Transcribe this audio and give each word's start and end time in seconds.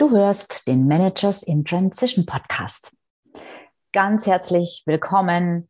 Du 0.00 0.12
hörst 0.12 0.66
den 0.66 0.86
Managers 0.86 1.42
in 1.42 1.62
Transition 1.62 2.24
Podcast. 2.24 2.96
Ganz 3.92 4.26
herzlich 4.26 4.82
willkommen 4.86 5.68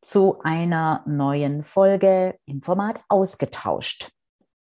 zu 0.00 0.38
einer 0.42 1.02
neuen 1.08 1.64
Folge 1.64 2.38
im 2.46 2.62
Format 2.62 3.02
Ausgetauscht. 3.08 4.12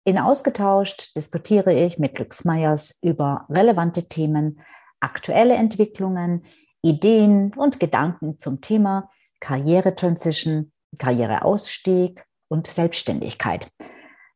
In 0.05 0.17
Ausgetauscht 0.17 1.15
diskutiere 1.15 1.71
ich 1.71 1.99
mit 1.99 2.15
Glücksmeyers 2.15 2.97
über 3.03 3.45
relevante 3.47 4.07
Themen, 4.07 4.59
aktuelle 4.99 5.53
Entwicklungen, 5.53 6.43
Ideen 6.81 7.53
und 7.53 7.79
Gedanken 7.79 8.39
zum 8.39 8.59
Thema 8.61 9.11
Karrieretransition, 9.39 10.71
Karriereausstieg 10.97 12.25
und 12.47 12.65
Selbstständigkeit. 12.65 13.69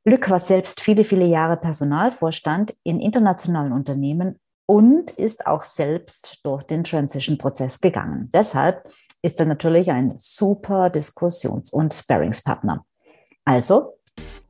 Lück 0.05 0.29
war 0.29 0.39
selbst 0.39 0.79
viele, 0.79 1.05
viele 1.05 1.25
Jahre 1.25 1.57
Personalvorstand 1.57 2.77
in 2.83 2.99
internationalen 2.99 3.71
Unternehmen 3.71 4.39
und 4.69 5.09
ist 5.09 5.47
auch 5.47 5.63
selbst 5.63 6.41
durch 6.43 6.61
den 6.61 6.83
Transition-Prozess 6.83 7.81
gegangen. 7.81 8.29
Deshalb 8.31 8.87
ist 9.23 9.39
er 9.39 9.47
natürlich 9.47 9.89
ein 9.89 10.13
super 10.19 10.91
Diskussions- 10.91 11.73
und 11.73 11.91
Sparringspartner. 11.91 12.85
Also 13.45 13.97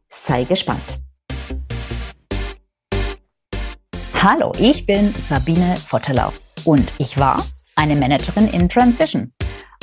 sei 0.10 0.44
gespannt. 0.44 1.00
Hallo, 4.14 4.52
ich 4.60 4.86
bin 4.86 5.16
Sabine 5.30 5.78
Vottelau 5.78 6.34
und 6.66 6.92
ich 6.98 7.18
war 7.18 7.42
eine 7.78 7.96
Managerin 7.96 8.50
in 8.50 8.68
Transition. 8.68 9.32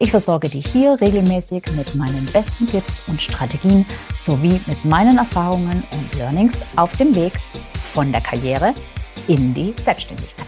Ich 0.00 0.12
versorge 0.12 0.48
dich 0.48 0.64
hier 0.68 0.92
regelmäßig 1.00 1.64
mit 1.74 1.96
meinen 1.96 2.24
besten 2.26 2.68
Tipps 2.68 3.02
und 3.08 3.20
Strategien 3.20 3.84
sowie 4.16 4.60
mit 4.68 4.84
meinen 4.84 5.18
Erfahrungen 5.18 5.82
und 5.90 6.14
Learnings 6.14 6.56
auf 6.76 6.92
dem 6.92 7.16
Weg 7.16 7.32
von 7.92 8.12
der 8.12 8.20
Karriere 8.20 8.74
in 9.26 9.52
die 9.54 9.74
Selbstständigkeit. 9.82 10.46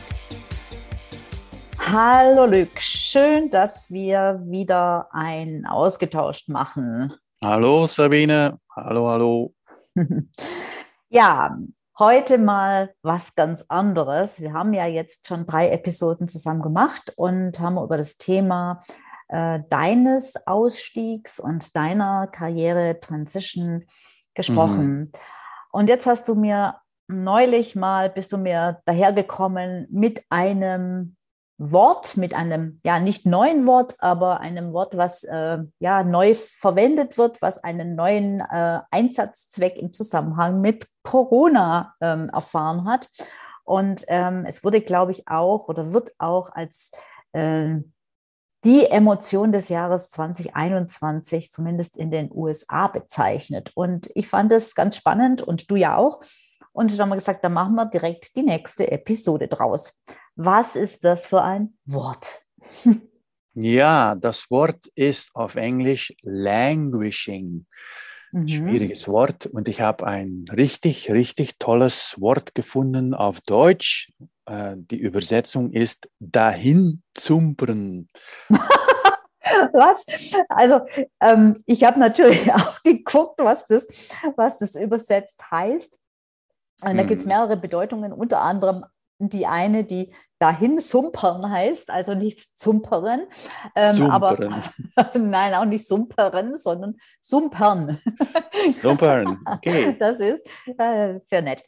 Hallo 1.81 2.47
Luc, 2.47 2.81
schön, 2.81 3.51
dass 3.51 3.91
wir 3.91 4.41
wieder 4.47 5.09
ein 5.11 5.67
ausgetauscht 5.67 6.49
machen. 6.49 7.13
Hallo 7.45 7.87
Sabine, 7.87 8.57
hallo, 8.77 9.09
hallo. 9.09 9.55
ja, 11.09 11.59
heute 11.99 12.39
mal 12.39 12.95
was 13.03 13.35
ganz 13.35 13.65
anderes. 13.67 14.41
Wir 14.41 14.53
haben 14.53 14.73
ja 14.75 14.87
jetzt 14.87 15.27
schon 15.27 15.45
drei 15.45 15.71
Episoden 15.71 16.29
zusammen 16.29 16.63
gemacht 16.63 17.13
und 17.17 17.59
haben 17.59 17.79
über 17.79 17.97
das 17.97 18.17
Thema 18.17 18.81
äh, 19.31 19.61
deines 19.69 20.35
Ausstiegs 20.47 21.39
und 21.39 21.77
deiner 21.77 22.27
Karriere-Transition 22.27 23.85
gesprochen. 24.35 24.87
Mhm. 24.87 25.13
Und 25.73 25.89
jetzt 25.89 26.07
hast 26.07 26.27
du 26.29 26.35
mir 26.35 26.77
neulich 27.07 27.77
mal, 27.77 28.11
bist 28.11 28.33
du 28.33 28.39
mir 28.39 28.81
dahergekommen 28.87 29.87
mit 29.91 30.25
einem 30.31 31.17
Wort, 31.59 32.17
mit 32.17 32.35
einem, 32.35 32.81
ja, 32.85 32.99
nicht 32.99 33.27
neuen 33.27 33.67
Wort, 33.67 33.95
aber 33.99 34.41
einem 34.41 34.73
Wort, 34.73 34.97
was 34.97 35.25
äh, 35.25 35.59
ja 35.79 36.03
neu 36.03 36.35
verwendet 36.35 37.19
wird, 37.19 37.41
was 37.43 37.63
einen 37.63 37.95
neuen 37.95 38.41
äh, 38.41 38.81
Einsatzzweck 38.91 39.77
im 39.77 39.93
Zusammenhang 39.93 40.61
mit 40.61 40.89
Corona 41.03 41.95
ähm, 42.01 42.31
erfahren 42.31 42.87
hat. 42.87 43.09
Und 43.63 44.05
ähm, 44.09 44.45
es 44.47 44.65
wurde, 44.65 44.81
glaube 44.81 45.13
ich, 45.13 45.29
auch 45.29 45.69
oder 45.69 45.93
wird 45.93 46.13
auch 46.19 46.51
als 46.51 46.91
äh, 47.33 47.77
die 48.65 48.87
Emotion 48.87 49.53
des 49.53 49.69
Jahres 49.69 50.11
2021, 50.11 51.51
zumindest 51.51 51.97
in 51.97 52.11
den 52.11 52.31
USA, 52.33 52.89
bezeichnet. 52.89 53.73
Und 53.75 54.11
ich 54.15 54.29
fand 54.29 54.53
es 54.53 54.75
ganz 54.75 54.97
spannend 54.97 55.43
und 55.43 55.71
du 55.71 55.77
ja 55.77 55.97
auch. 55.97 56.21
Und 56.73 56.93
dann 56.93 56.99
haben 56.99 57.09
wir 57.09 57.17
gesagt, 57.17 57.43
dann 57.43 57.53
machen 57.53 57.75
wir 57.75 57.87
direkt 57.87 58.37
die 58.37 58.43
nächste 58.43 58.91
Episode 58.91 59.49
draus. 59.49 59.95
Was 60.37 60.77
ist 60.77 61.05
das 61.05 61.27
für 61.27 61.43
ein 61.43 61.79
Wort? 61.85 62.41
Ja, 63.55 64.15
das 64.15 64.49
Wort 64.49 64.87
ist 64.95 65.35
auf 65.35 65.57
Englisch 65.57 66.15
languishing. 66.23 67.67
Mhm. 68.33 68.49
Schwieriges 68.49 69.09
Wort. 69.09 69.47
Und 69.47 69.69
ich 69.69 69.81
habe 69.81 70.07
ein 70.07 70.45
richtig, 70.53 71.11
richtig 71.11 71.59
tolles 71.59 72.21
Wort 72.21 72.55
gefunden 72.55 73.15
auf 73.15 73.41
Deutsch. 73.41 74.13
Äh, 74.47 74.75
die 74.77 74.99
Übersetzung 74.99 75.73
ist 75.73 76.09
dahin 76.21 77.03
zumpern. 77.15 78.09
was? 79.73 80.05
Also 80.49 80.81
ähm, 81.21 81.63
ich 81.67 81.85
habe 81.85 81.99
natürlich 81.99 82.53
auch 82.55 82.83
geguckt, 82.83 83.41
was 83.41 83.67
das, 83.67 83.87
was 84.37 84.59
das 84.59 84.77
übersetzt 84.77 85.43
heißt. 85.51 85.99
Und 86.83 86.97
da 86.97 87.03
gibt 87.03 87.21
es 87.21 87.25
hm. 87.25 87.29
mehrere 87.29 87.57
Bedeutungen, 87.57 88.13
unter 88.13 88.41
anderem 88.41 88.85
die 89.29 89.47
eine, 89.47 89.85
die 89.85 90.13
dahin 90.41 90.81
sumpern 90.81 91.51
heißt, 91.51 91.91
also 91.91 92.15
nicht 92.15 92.59
zumperen, 92.59 93.27
ähm, 93.77 94.11
aber 94.11 94.39
nein, 95.15 95.55
auch 95.55 95.67
nicht 95.67 95.87
sumperen, 95.87 96.57
sondern 96.57 96.97
sumpern. 97.21 98.01
Sumpern, 98.71 99.39
okay. 99.47 99.95
Das 99.99 100.19
ist 100.19 100.47
äh, 100.79 101.21
sehr 101.21 101.43
nett. 101.43 101.63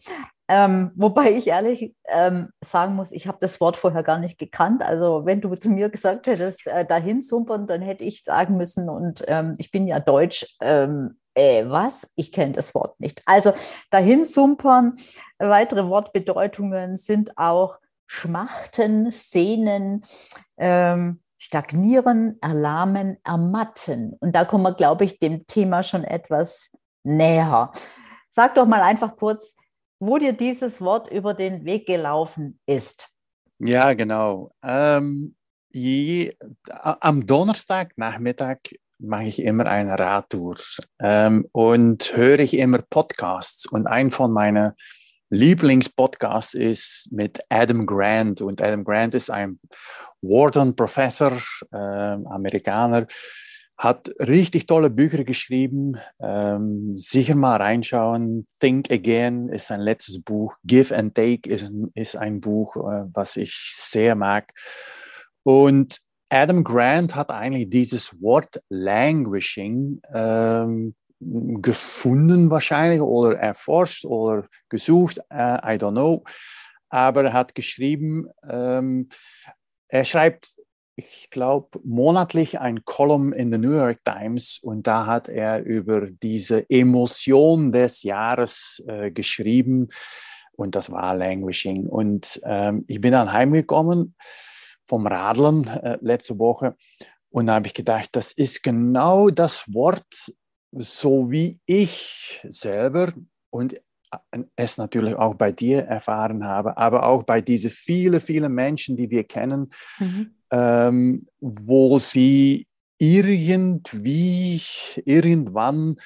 Ähm, 0.48 0.90
wobei 0.96 1.32
ich 1.32 1.48
ehrlich 1.48 1.94
ähm, 2.08 2.48
sagen 2.62 2.94
muss, 2.94 3.12
ich 3.12 3.26
habe 3.26 3.38
das 3.40 3.60
Wort 3.60 3.76
vorher 3.76 4.02
gar 4.02 4.18
nicht 4.18 4.38
gekannt. 4.38 4.82
Also 4.82 5.24
wenn 5.24 5.40
du 5.40 5.54
zu 5.54 5.70
mir 5.70 5.88
gesagt 5.88 6.26
hättest, 6.26 6.66
äh, 6.66 6.84
dahin 6.84 7.20
sumpern, 7.20 7.66
dann 7.66 7.82
hätte 7.82 8.04
ich 8.04 8.24
sagen 8.24 8.56
müssen, 8.56 8.88
und 8.88 9.22
ähm, 9.28 9.54
ich 9.58 9.70
bin 9.70 9.86
ja 9.86 10.00
deutsch, 10.00 10.56
ähm, 10.60 11.18
äh, 11.34 11.64
was? 11.68 12.10
Ich 12.16 12.32
kenne 12.32 12.52
das 12.52 12.74
Wort 12.74 12.98
nicht. 13.00 13.22
Also 13.26 13.52
dahin 13.90 14.24
sumpern, 14.24 14.96
weitere 15.38 15.86
Wortbedeutungen 15.86 16.96
sind 16.96 17.36
auch 17.38 17.78
schmachten, 18.06 19.10
sehnen, 19.10 20.04
ähm, 20.58 21.20
stagnieren, 21.38 22.38
erlahmen, 22.40 23.16
ermatten. 23.24 24.14
Und 24.20 24.32
da 24.32 24.44
kommen 24.44 24.64
wir, 24.64 24.74
glaube 24.74 25.04
ich, 25.04 25.18
dem 25.18 25.46
Thema 25.46 25.82
schon 25.82 26.04
etwas 26.04 26.70
näher. 27.04 27.72
Sag 28.30 28.54
doch 28.54 28.66
mal 28.66 28.82
einfach 28.82 29.16
kurz, 29.16 29.56
wo 29.98 30.18
dir 30.18 30.32
dieses 30.32 30.80
Wort 30.80 31.10
über 31.10 31.34
den 31.34 31.64
Weg 31.64 31.86
gelaufen 31.86 32.60
ist. 32.66 33.08
Ja, 33.58 33.92
genau. 33.94 34.52
Ähm, 34.62 35.34
je, 35.70 36.36
am 36.68 37.26
Donnerstagnachmittag 37.26 38.58
mache 39.02 39.24
ich 39.24 39.42
immer 39.42 39.66
eine 39.66 39.98
Radtour 39.98 40.54
ähm, 41.00 41.46
und 41.52 42.16
höre 42.16 42.38
ich 42.40 42.56
immer 42.56 42.78
Podcasts. 42.78 43.66
Und 43.66 43.86
ein 43.86 44.10
von 44.10 44.32
meinen 44.32 44.72
Lieblingspodcasts 45.30 46.54
ist 46.54 47.08
mit 47.10 47.40
Adam 47.48 47.86
Grant. 47.86 48.40
Und 48.42 48.60
Adam 48.60 48.84
Grant 48.84 49.14
ist 49.14 49.30
ein 49.30 49.58
Wharton-Professor, 50.20 51.32
äh, 51.72 51.76
Amerikaner, 51.76 53.06
hat 53.78 54.10
richtig 54.20 54.66
tolle 54.66 54.90
Bücher 54.90 55.24
geschrieben. 55.24 55.96
Ähm, 56.20 56.94
sicher 56.98 57.34
mal 57.34 57.56
reinschauen. 57.56 58.46
Think 58.60 58.90
Again 58.90 59.48
ist 59.48 59.68
sein 59.68 59.80
letztes 59.80 60.22
Buch. 60.22 60.56
Give 60.64 60.96
and 60.96 61.14
Take 61.14 61.50
ist, 61.50 61.72
ist 61.94 62.16
ein 62.16 62.40
Buch, 62.40 62.76
äh, 62.76 63.06
was 63.12 63.36
ich 63.36 63.74
sehr 63.74 64.14
mag. 64.14 64.52
Und 65.42 65.98
Adam 66.32 66.64
Grant 66.64 67.14
hat 67.14 67.30
eigentlich 67.30 67.68
dieses 67.68 68.18
Wort 68.22 68.62
Languishing 68.70 70.00
ähm, 70.14 70.94
gefunden 71.20 72.50
wahrscheinlich 72.50 73.02
oder 73.02 73.38
erforscht 73.38 74.06
oder 74.06 74.46
gesucht, 74.70 75.18
uh, 75.30 75.58
I 75.60 75.76
don't 75.76 75.92
know. 75.92 76.24
Aber 76.88 77.24
er 77.24 77.32
hat 77.34 77.54
geschrieben, 77.54 78.28
ähm, 78.48 79.10
er 79.88 80.04
schreibt 80.04 80.56
ich 80.94 81.28
glaube, 81.30 81.80
monatlich 81.84 82.60
ein 82.60 82.84
Column 82.84 83.32
in 83.32 83.50
der 83.50 83.58
New 83.58 83.72
York 83.72 84.04
Times 84.04 84.58
und 84.62 84.86
da 84.86 85.06
hat 85.06 85.28
er 85.28 85.62
über 85.62 86.06
diese 86.06 86.68
Emotion 86.70 87.72
des 87.72 88.02
Jahres 88.02 88.82
äh, 88.86 89.10
geschrieben 89.10 89.88
und 90.52 90.74
das 90.74 90.90
war 90.90 91.16
Languishing. 91.16 91.86
Und 91.86 92.40
ähm, 92.44 92.84
ich 92.88 93.00
bin 93.00 93.12
dann 93.12 93.32
heimgekommen 93.32 94.14
vom 94.86 95.06
Radeln 95.06 95.66
äh, 95.66 95.98
letzte 96.00 96.38
Woche 96.38 96.76
und 97.30 97.46
da 97.46 97.54
habe 97.54 97.66
ich 97.66 97.74
gedacht, 97.74 98.10
das 98.12 98.32
ist 98.32 98.62
genau 98.62 99.30
das 99.30 99.72
Wort, 99.72 100.32
so 100.72 101.30
wie 101.30 101.60
ich 101.66 102.44
selber 102.48 103.12
und 103.50 103.74
äh, 103.74 104.44
es 104.56 104.78
natürlich 104.78 105.14
auch 105.14 105.34
bei 105.34 105.52
dir 105.52 105.84
erfahren 105.84 106.44
habe, 106.44 106.76
aber 106.76 107.06
auch 107.06 107.22
bei 107.22 107.40
diesen 107.40 107.70
vielen, 107.70 108.20
vielen 108.20 108.52
Menschen, 108.52 108.96
die 108.96 109.10
wir 109.10 109.24
kennen, 109.24 109.72
mhm 109.98 110.34
ähm, 110.52 111.26
wo 111.40 111.98
sie 111.98 112.68
irgendwie 112.98 114.62
irgendwann 115.04 115.96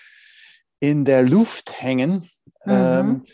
in 0.78 1.04
der 1.04 1.22
Luft 1.24 1.82
hängen, 1.82 2.30
mhm. 2.64 3.24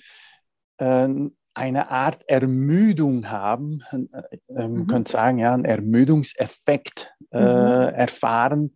ähm, 0.78 1.28
äh, 1.28 1.30
eine 1.54 1.90
Art 1.90 2.28
Ermüdung 2.28 3.30
haben, 3.30 3.82
äh, 3.92 4.36
man 4.52 4.72
mhm. 4.72 4.86
könnte 4.86 5.12
sagen, 5.12 5.38
ja, 5.38 5.52
einen 5.52 5.64
Ermüdungseffekt 5.64 7.14
äh, 7.30 7.38
mhm. 7.38 7.94
erfahren 7.94 8.74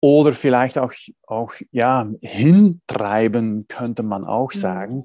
oder 0.00 0.32
vielleicht 0.32 0.78
auch, 0.78 0.92
auch 1.26 1.52
ja, 1.70 2.08
hintreiben, 2.20 3.66
könnte 3.68 4.02
man 4.02 4.24
auch 4.24 4.52
mhm. 4.54 4.58
sagen. 4.58 5.04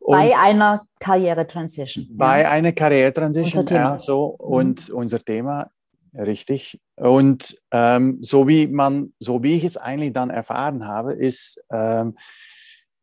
Und 0.00 0.16
bei 0.16 0.36
einer 0.36 0.86
Karriere-Transition. 0.98 2.08
Bei 2.12 2.42
ja. 2.42 2.50
einer 2.50 2.72
Karriere-Transition, 2.72 3.66
ja, 3.68 3.98
so. 4.00 4.38
Mhm. 4.40 4.46
Und 4.46 4.90
unser 4.90 5.18
Thema 5.18 5.70
Richtig. 6.14 6.80
Und 6.96 7.56
ähm, 7.70 8.18
so 8.20 8.48
wie 8.48 8.66
man, 8.66 9.12
so 9.18 9.42
wie 9.42 9.54
ich 9.54 9.64
es 9.64 9.76
eigentlich 9.76 10.12
dann 10.12 10.30
erfahren 10.30 10.86
habe, 10.86 11.12
ist, 11.12 11.62
ähm, 11.70 12.16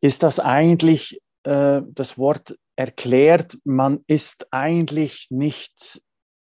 ist 0.00 0.22
das 0.22 0.40
eigentlich 0.40 1.20
äh, 1.44 1.80
das 1.88 2.18
Wort 2.18 2.58
erklärt, 2.78 3.58
man 3.64 4.04
ist 4.06 4.46
eigentlich 4.52 5.26
nicht 5.30 6.00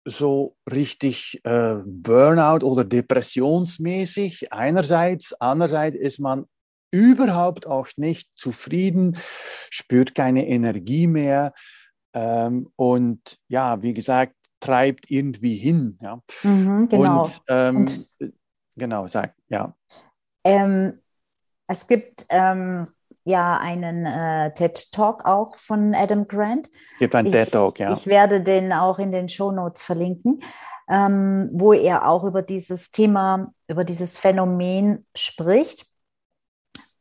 so 0.05 0.55
richtig 0.71 1.41
äh, 1.43 1.75
Burnout 1.85 2.65
oder 2.65 2.85
depressionsmäßig 2.85 4.53
einerseits, 4.53 5.33
andererseits 5.33 5.97
ist 5.97 6.19
man 6.19 6.45
überhaupt 6.89 7.67
auch 7.67 7.89
nicht 7.97 8.29
zufrieden, 8.35 9.17
spürt 9.69 10.15
keine 10.15 10.47
Energie 10.47 11.07
mehr 11.07 11.53
ähm, 12.13 12.71
und 12.77 13.37
ja, 13.49 13.81
wie 13.81 13.93
gesagt, 13.93 14.35
treibt 14.61 15.11
irgendwie 15.11 15.57
hin. 15.57 15.99
Ja. 16.01 16.21
Mhm, 16.43 16.87
genau. 16.87 17.23
Und, 17.23 17.41
ähm, 17.49 17.75
Und, 17.77 18.09
genau, 18.77 19.05
sag, 19.07 19.35
ja. 19.49 19.75
Ähm, 20.45 21.01
es 21.67 21.85
gibt 21.87 22.25
ähm, 22.29 22.87
ja 23.23 23.57
einen 23.57 24.05
äh, 24.05 24.53
TED 24.53 24.91
Talk 24.91 25.25
auch 25.25 25.57
von 25.57 25.93
Adam 25.95 26.27
Grant. 26.27 26.69
Gibt 26.99 27.15
einen 27.15 27.31
TED 27.31 27.51
Talk, 27.51 27.79
ja. 27.79 27.93
Ich 27.93 28.07
werde 28.07 28.41
den 28.41 28.73
auch 28.73 28.99
in 28.99 29.11
den 29.11 29.29
Show 29.29 29.51
Notes 29.51 29.83
verlinken, 29.83 30.41
ähm, 30.89 31.49
wo 31.53 31.73
er 31.73 32.07
auch 32.07 32.23
über 32.23 32.41
dieses 32.41 32.91
Thema, 32.91 33.53
über 33.67 33.83
dieses 33.83 34.17
Phänomen 34.17 35.05
spricht. 35.15 35.85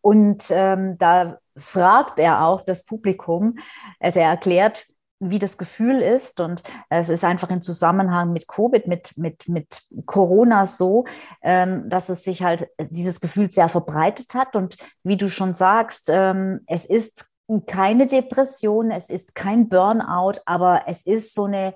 Und 0.02 0.44
ähm, 0.50 0.96
da 0.98 1.38
fragt 1.56 2.18
er 2.18 2.46
auch 2.46 2.62
das 2.62 2.84
Publikum, 2.84 3.58
also 3.98 4.20
er 4.20 4.30
erklärt, 4.30 4.86
wie 5.20 5.38
das 5.38 5.58
Gefühl 5.58 6.00
ist. 6.00 6.40
Und 6.40 6.62
es 6.88 7.10
ist 7.10 7.24
einfach 7.24 7.50
im 7.50 7.62
Zusammenhang 7.62 8.32
mit 8.32 8.48
Covid, 8.48 8.86
mit, 8.88 9.16
mit, 9.16 9.48
mit 9.48 9.82
Corona 10.06 10.66
so, 10.66 11.04
ähm, 11.42 11.88
dass 11.88 12.08
es 12.08 12.24
sich 12.24 12.42
halt 12.42 12.68
dieses 12.78 13.20
Gefühl 13.20 13.50
sehr 13.50 13.68
verbreitet 13.68 14.34
hat. 14.34 14.56
Und 14.56 14.76
wie 15.04 15.16
du 15.16 15.28
schon 15.28 15.54
sagst, 15.54 16.08
ähm, 16.08 16.60
es 16.66 16.86
ist 16.86 17.26
keine 17.66 18.06
Depression, 18.06 18.90
es 18.90 19.10
ist 19.10 19.34
kein 19.34 19.68
Burnout, 19.68 20.40
aber 20.46 20.82
es 20.86 21.02
ist 21.02 21.34
so 21.34 21.44
eine, 21.44 21.74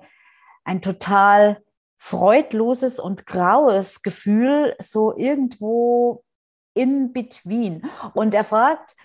ein 0.63 0.81
total 0.81 1.61
freudloses 1.97 2.99
und 2.99 3.25
graues 3.25 4.01
Gefühl, 4.01 4.75
so 4.79 5.15
irgendwo 5.15 6.23
in 6.73 7.13
between. 7.13 7.83
Und 8.13 8.33
er 8.33 8.43
fragt, 8.43 8.95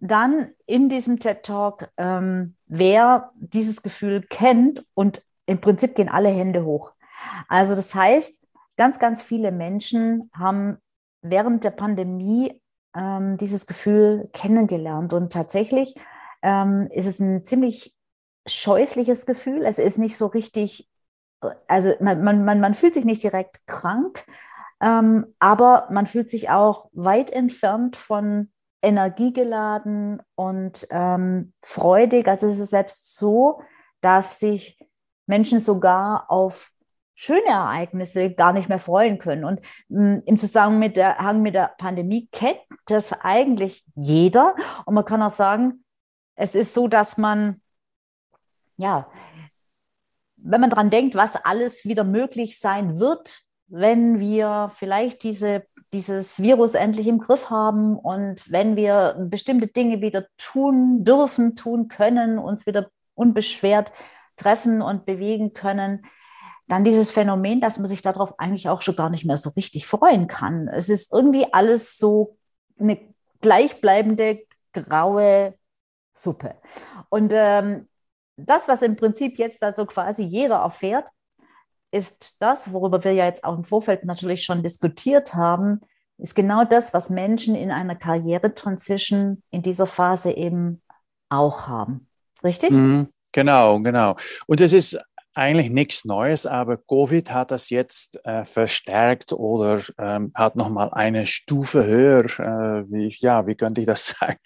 dann 0.00 0.52
in 0.66 0.88
diesem 0.88 1.18
TED 1.18 1.42
Talk, 1.42 1.90
ähm, 1.96 2.56
wer 2.66 3.30
dieses 3.36 3.82
Gefühl 3.82 4.22
kennt 4.22 4.84
und 4.94 5.22
im 5.46 5.60
Prinzip 5.60 5.94
gehen 5.94 6.08
alle 6.08 6.30
Hände 6.30 6.64
hoch. 6.64 6.92
Also 7.48 7.74
das 7.74 7.94
heißt, 7.94 8.46
ganz, 8.76 8.98
ganz 8.98 9.20
viele 9.22 9.52
Menschen 9.52 10.30
haben 10.32 10.78
während 11.22 11.64
der 11.64 11.70
Pandemie 11.70 12.62
ähm, 12.96 13.36
dieses 13.36 13.66
Gefühl 13.66 14.30
kennengelernt 14.32 15.12
und 15.12 15.32
tatsächlich 15.32 15.94
ähm, 16.42 16.88
ist 16.90 17.06
es 17.06 17.20
ein 17.20 17.44
ziemlich 17.44 17.94
scheußliches 18.46 19.26
Gefühl. 19.26 19.64
Es 19.64 19.78
ist 19.78 19.98
nicht 19.98 20.16
so 20.16 20.26
richtig, 20.26 20.88
also 21.68 21.92
man, 22.00 22.24
man, 22.24 22.60
man 22.60 22.74
fühlt 22.74 22.94
sich 22.94 23.04
nicht 23.04 23.22
direkt 23.22 23.66
krank, 23.66 24.24
ähm, 24.80 25.34
aber 25.38 25.88
man 25.90 26.06
fühlt 26.06 26.30
sich 26.30 26.48
auch 26.48 26.88
weit 26.92 27.30
entfernt 27.30 27.96
von 27.96 28.50
energiegeladen 28.82 30.22
und 30.34 30.86
ähm, 30.90 31.52
freudig. 31.62 32.28
Also 32.28 32.46
es 32.46 32.58
ist 32.58 32.70
selbst 32.70 33.16
so, 33.16 33.62
dass 34.00 34.38
sich 34.38 34.78
Menschen 35.26 35.58
sogar 35.58 36.30
auf 36.30 36.70
schöne 37.14 37.48
Ereignisse 37.48 38.32
gar 38.34 38.54
nicht 38.54 38.70
mehr 38.70 38.78
freuen 38.78 39.18
können. 39.18 39.44
Und 39.44 39.60
mh, 39.88 40.02
mm, 40.02 40.22
im 40.24 40.38
Zusammenhang 40.38 40.78
mit 40.78 40.96
der, 40.96 41.32
mit 41.34 41.54
der 41.54 41.74
Pandemie 41.76 42.28
kennt 42.32 42.60
das 42.86 43.12
eigentlich 43.12 43.84
jeder. 43.94 44.54
Und 44.86 44.94
man 44.94 45.04
kann 45.04 45.22
auch 45.22 45.30
sagen, 45.30 45.84
es 46.34 46.54
ist 46.54 46.72
so, 46.72 46.88
dass 46.88 47.18
man, 47.18 47.60
ja, 48.78 49.10
wenn 50.36 50.62
man 50.62 50.70
daran 50.70 50.88
denkt, 50.88 51.14
was 51.14 51.36
alles 51.36 51.84
wieder 51.84 52.04
möglich 52.04 52.58
sein 52.58 52.98
wird, 52.98 53.42
wenn 53.66 54.18
wir 54.18 54.72
vielleicht 54.74 55.22
diese 55.22 55.66
dieses 55.92 56.40
Virus 56.40 56.74
endlich 56.74 57.06
im 57.08 57.18
Griff 57.18 57.50
haben 57.50 57.96
und 57.96 58.50
wenn 58.50 58.76
wir 58.76 59.16
bestimmte 59.28 59.66
Dinge 59.66 60.00
wieder 60.00 60.26
tun 60.38 61.04
dürfen, 61.04 61.56
tun 61.56 61.88
können, 61.88 62.38
uns 62.38 62.66
wieder 62.66 62.90
unbeschwert 63.14 63.92
treffen 64.36 64.82
und 64.82 65.04
bewegen 65.04 65.52
können, 65.52 66.06
dann 66.68 66.84
dieses 66.84 67.10
Phänomen, 67.10 67.60
dass 67.60 67.78
man 67.78 67.88
sich 67.88 68.02
darauf 68.02 68.38
eigentlich 68.38 68.68
auch 68.68 68.82
schon 68.82 68.94
gar 68.94 69.10
nicht 69.10 69.24
mehr 69.24 69.36
so 69.36 69.50
richtig 69.50 69.86
freuen 69.86 70.28
kann. 70.28 70.68
Es 70.68 70.88
ist 70.88 71.12
irgendwie 71.12 71.52
alles 71.52 71.98
so 71.98 72.36
eine 72.78 72.98
gleichbleibende 73.40 74.40
graue 74.72 75.54
Suppe. 76.14 76.54
Und 77.08 77.32
ähm, 77.34 77.88
das, 78.36 78.68
was 78.68 78.82
im 78.82 78.96
Prinzip 78.96 79.38
jetzt 79.38 79.62
also 79.62 79.84
quasi 79.84 80.22
jeder 80.22 80.56
erfährt, 80.56 81.08
ist 81.90 82.34
das, 82.38 82.72
worüber 82.72 83.02
wir 83.04 83.12
ja 83.12 83.26
jetzt 83.26 83.44
auch 83.44 83.56
im 83.56 83.64
Vorfeld 83.64 84.04
natürlich 84.04 84.44
schon 84.44 84.62
diskutiert 84.62 85.34
haben, 85.34 85.80
ist 86.18 86.34
genau 86.34 86.64
das, 86.64 86.92
was 86.92 87.10
Menschen 87.10 87.54
in 87.54 87.70
einer 87.70 87.96
Karriere-Transition 87.96 89.42
in 89.50 89.62
dieser 89.62 89.86
Phase 89.86 90.32
eben 90.32 90.82
auch 91.28 91.66
haben. 91.68 92.06
Richtig? 92.44 92.70
Mhm, 92.70 93.08
genau, 93.32 93.80
genau. 93.80 94.16
Und 94.46 94.60
es 94.60 94.72
ist 94.72 94.98
eigentlich 95.34 95.70
nichts 95.70 96.04
Neues, 96.04 96.44
aber 96.44 96.76
Covid 96.76 97.32
hat 97.32 97.50
das 97.50 97.70
jetzt 97.70 98.18
äh, 98.24 98.44
verstärkt 98.44 99.32
oder 99.32 99.80
ähm, 99.98 100.32
hat 100.34 100.56
nochmal 100.56 100.90
eine 100.92 101.24
Stufe 101.24 101.86
höher, 101.86 102.24
äh, 102.24 102.84
wie, 102.90 103.14
ja, 103.18 103.46
wie 103.46 103.54
könnte 103.54 103.80
ich 103.80 103.86
das 103.86 104.08
sagen, 104.20 104.38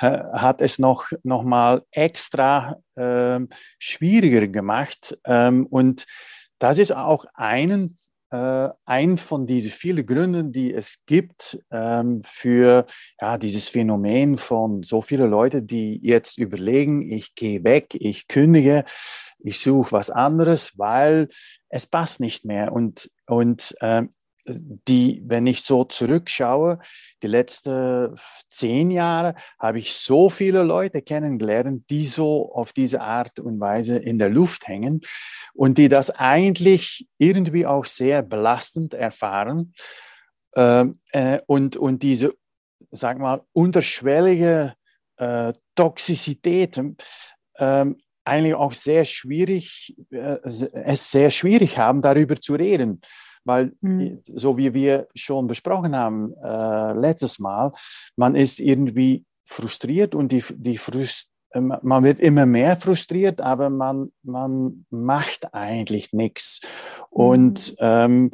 äh, 0.00 0.18
hat 0.34 0.60
es 0.60 0.78
noch, 0.78 1.06
noch 1.22 1.42
mal 1.42 1.82
extra 1.90 2.76
ähm, 2.96 3.48
schwieriger 3.78 4.46
gemacht. 4.46 5.18
Ähm, 5.24 5.66
und 5.66 6.04
das 6.58 6.78
ist 6.78 6.94
auch 6.94 7.24
einen, 7.34 7.96
äh, 8.30 8.68
ein 8.84 9.18
von 9.18 9.46
diesen 9.46 9.70
vielen 9.70 10.06
Gründen, 10.06 10.52
die 10.52 10.74
es 10.74 10.98
gibt 11.06 11.58
ähm, 11.70 12.22
für 12.24 12.86
ja, 13.20 13.38
dieses 13.38 13.68
Phänomen 13.68 14.36
von 14.36 14.82
so 14.82 15.00
vielen 15.00 15.30
Leuten, 15.30 15.66
die 15.66 16.00
jetzt 16.02 16.38
überlegen, 16.38 17.02
ich 17.02 17.34
gehe 17.34 17.62
weg, 17.64 17.94
ich 17.94 18.28
kündige, 18.28 18.84
ich 19.38 19.60
suche 19.60 19.92
was 19.92 20.10
anderes, 20.10 20.76
weil 20.76 21.28
es 21.68 21.86
passt 21.86 22.20
nicht 22.20 22.44
mehr. 22.44 22.72
Und, 22.72 23.10
und 23.26 23.76
ähm, 23.80 24.12
die, 24.46 25.22
wenn 25.26 25.46
ich 25.46 25.62
so 25.62 25.84
zurückschaue, 25.84 26.78
die 27.22 27.26
letzten 27.26 28.14
zehn 28.48 28.90
Jahre 28.90 29.34
habe 29.58 29.78
ich 29.78 29.94
so 29.94 30.30
viele 30.30 30.62
Leute 30.62 31.02
kennengelernt, 31.02 31.88
die 31.90 32.06
so 32.06 32.52
auf 32.52 32.72
diese 32.72 33.00
Art 33.00 33.40
und 33.40 33.60
Weise 33.60 33.96
in 33.96 34.18
der 34.18 34.30
Luft 34.30 34.68
hängen 34.68 35.00
und 35.54 35.78
die 35.78 35.88
das 35.88 36.10
eigentlich 36.10 37.08
irgendwie 37.18 37.66
auch 37.66 37.84
sehr 37.84 38.22
belastend 38.22 38.94
erfahren 38.94 39.74
ähm, 40.54 40.98
äh, 41.12 41.40
und, 41.46 41.76
und 41.76 42.02
diese, 42.02 42.34
sag 42.90 43.18
mal, 43.18 43.42
unterschwellige 43.52 44.74
äh, 45.16 45.52
Toxizität 45.74 46.80
äh, 47.54 47.86
eigentlich 48.24 48.54
auch 48.54 48.72
sehr 48.72 49.04
schwierig, 49.04 49.96
äh, 50.10 50.38
es 50.42 51.10
sehr 51.10 51.30
schwierig 51.30 51.78
haben, 51.78 52.02
darüber 52.02 52.40
zu 52.40 52.54
reden. 52.54 53.00
Weil, 53.46 53.72
mhm. 53.80 54.22
so 54.26 54.58
wie 54.58 54.74
wir 54.74 55.06
schon 55.14 55.46
besprochen 55.46 55.96
haben 55.96 56.34
äh, 56.42 56.92
letztes 56.92 57.38
Mal, 57.38 57.72
man 58.16 58.34
ist 58.34 58.58
irgendwie 58.58 59.24
frustriert 59.44 60.14
und 60.14 60.32
die, 60.32 60.44
die 60.50 60.78
Frust, 60.78 61.28
äh, 61.50 61.60
man 61.60 62.02
wird 62.02 62.18
immer 62.20 62.44
mehr 62.44 62.76
frustriert, 62.76 63.40
aber 63.40 63.70
man, 63.70 64.12
man 64.22 64.84
macht 64.90 65.54
eigentlich 65.54 66.12
nichts. 66.12 66.60
Und 67.08 67.70
mhm. 67.72 67.76
ähm, 67.80 68.30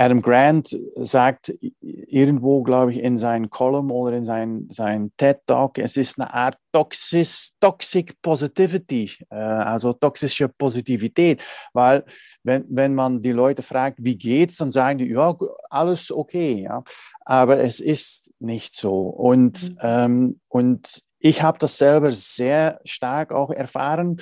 Adam 0.00 0.22
Grant 0.22 0.74
sagt 0.96 1.52
irgendwo, 1.82 2.62
glaube 2.62 2.92
ich, 2.92 3.00
in 3.00 3.18
seinem 3.18 3.50
Column 3.50 3.90
oder 3.90 4.16
in 4.16 4.24
seinem 4.24 4.66
sein 4.70 5.12
TED 5.18 5.40
Talk, 5.44 5.76
es 5.76 5.98
ist 5.98 6.18
eine 6.18 6.32
Art 6.32 6.56
Toxis, 6.72 7.52
Toxic 7.60 8.14
Positivity, 8.22 9.12
äh, 9.28 9.34
also 9.34 9.92
toxische 9.92 10.48
Positivität, 10.48 11.44
weil 11.74 12.02
wenn, 12.42 12.64
wenn 12.70 12.94
man 12.94 13.20
die 13.20 13.32
Leute 13.32 13.62
fragt, 13.62 13.98
wie 14.00 14.16
geht's, 14.16 14.56
dann 14.56 14.70
sagen 14.70 15.00
die, 15.00 15.10
ja, 15.10 15.36
alles 15.68 16.10
okay, 16.10 16.62
ja, 16.62 16.82
aber 17.26 17.60
es 17.60 17.78
ist 17.78 18.32
nicht 18.38 18.74
so 18.74 19.00
und, 19.00 19.68
mhm. 19.68 19.78
ähm, 19.82 20.40
und 20.48 21.02
ich 21.18 21.42
habe 21.42 21.58
das 21.58 21.76
selber 21.76 22.10
sehr 22.12 22.80
stark 22.86 23.32
auch 23.32 23.50
erfahren. 23.50 24.16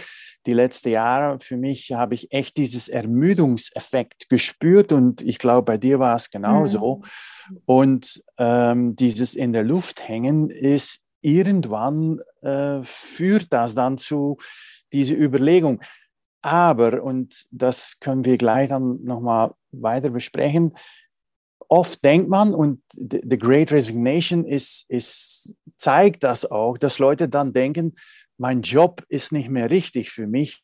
Die 0.49 0.55
letzten 0.55 0.89
Jahre 0.89 1.39
für 1.41 1.59
mich 1.59 1.93
habe 1.93 2.15
ich 2.15 2.33
echt 2.33 2.57
dieses 2.57 2.89
Ermüdungseffekt 2.89 4.31
gespürt 4.31 4.93
und 4.93 5.21
ich 5.21 5.39
glaube, 5.39 5.63
bei 5.63 5.77
dir 5.77 5.99
war 5.99 6.17
es 6.17 6.31
genauso. 6.31 7.03
Mhm. 7.51 7.61
Und 7.67 8.25
ähm, 8.39 8.97
dieses 8.97 9.35
in 9.35 9.53
der 9.53 9.63
Luft 9.63 10.09
hängen 10.09 10.49
ist 10.49 11.03
irgendwann 11.21 12.21
äh, 12.41 12.81
führt 12.83 13.53
das 13.53 13.75
dann 13.75 13.99
zu 13.99 14.39
dieser 14.91 15.17
Überlegung. 15.17 15.83
Aber, 16.41 17.03
und 17.03 17.45
das 17.51 17.99
können 18.01 18.25
wir 18.25 18.39
gleich 18.39 18.71
dann 18.71 19.05
nochmal 19.05 19.53
weiter 19.71 20.09
besprechen, 20.09 20.73
oft 21.69 22.03
denkt 22.03 22.29
man, 22.29 22.55
und 22.55 22.81
The 22.93 23.39
Great 23.39 23.71
Resignation 23.71 24.47
ist, 24.47 24.89
ist, 24.89 25.57
zeigt 25.77 26.25
das 26.25 26.51
auch, 26.51 26.79
dass 26.79 26.99
Leute 26.99 27.29
dann 27.29 27.53
denken, 27.53 27.95
mein 28.39 28.63
Job 28.63 29.05
ist 29.09 29.33
nicht 29.33 29.51
mehr 29.51 29.71
richtig 29.71 30.11
für 30.11 30.27
mich, 30.27 30.63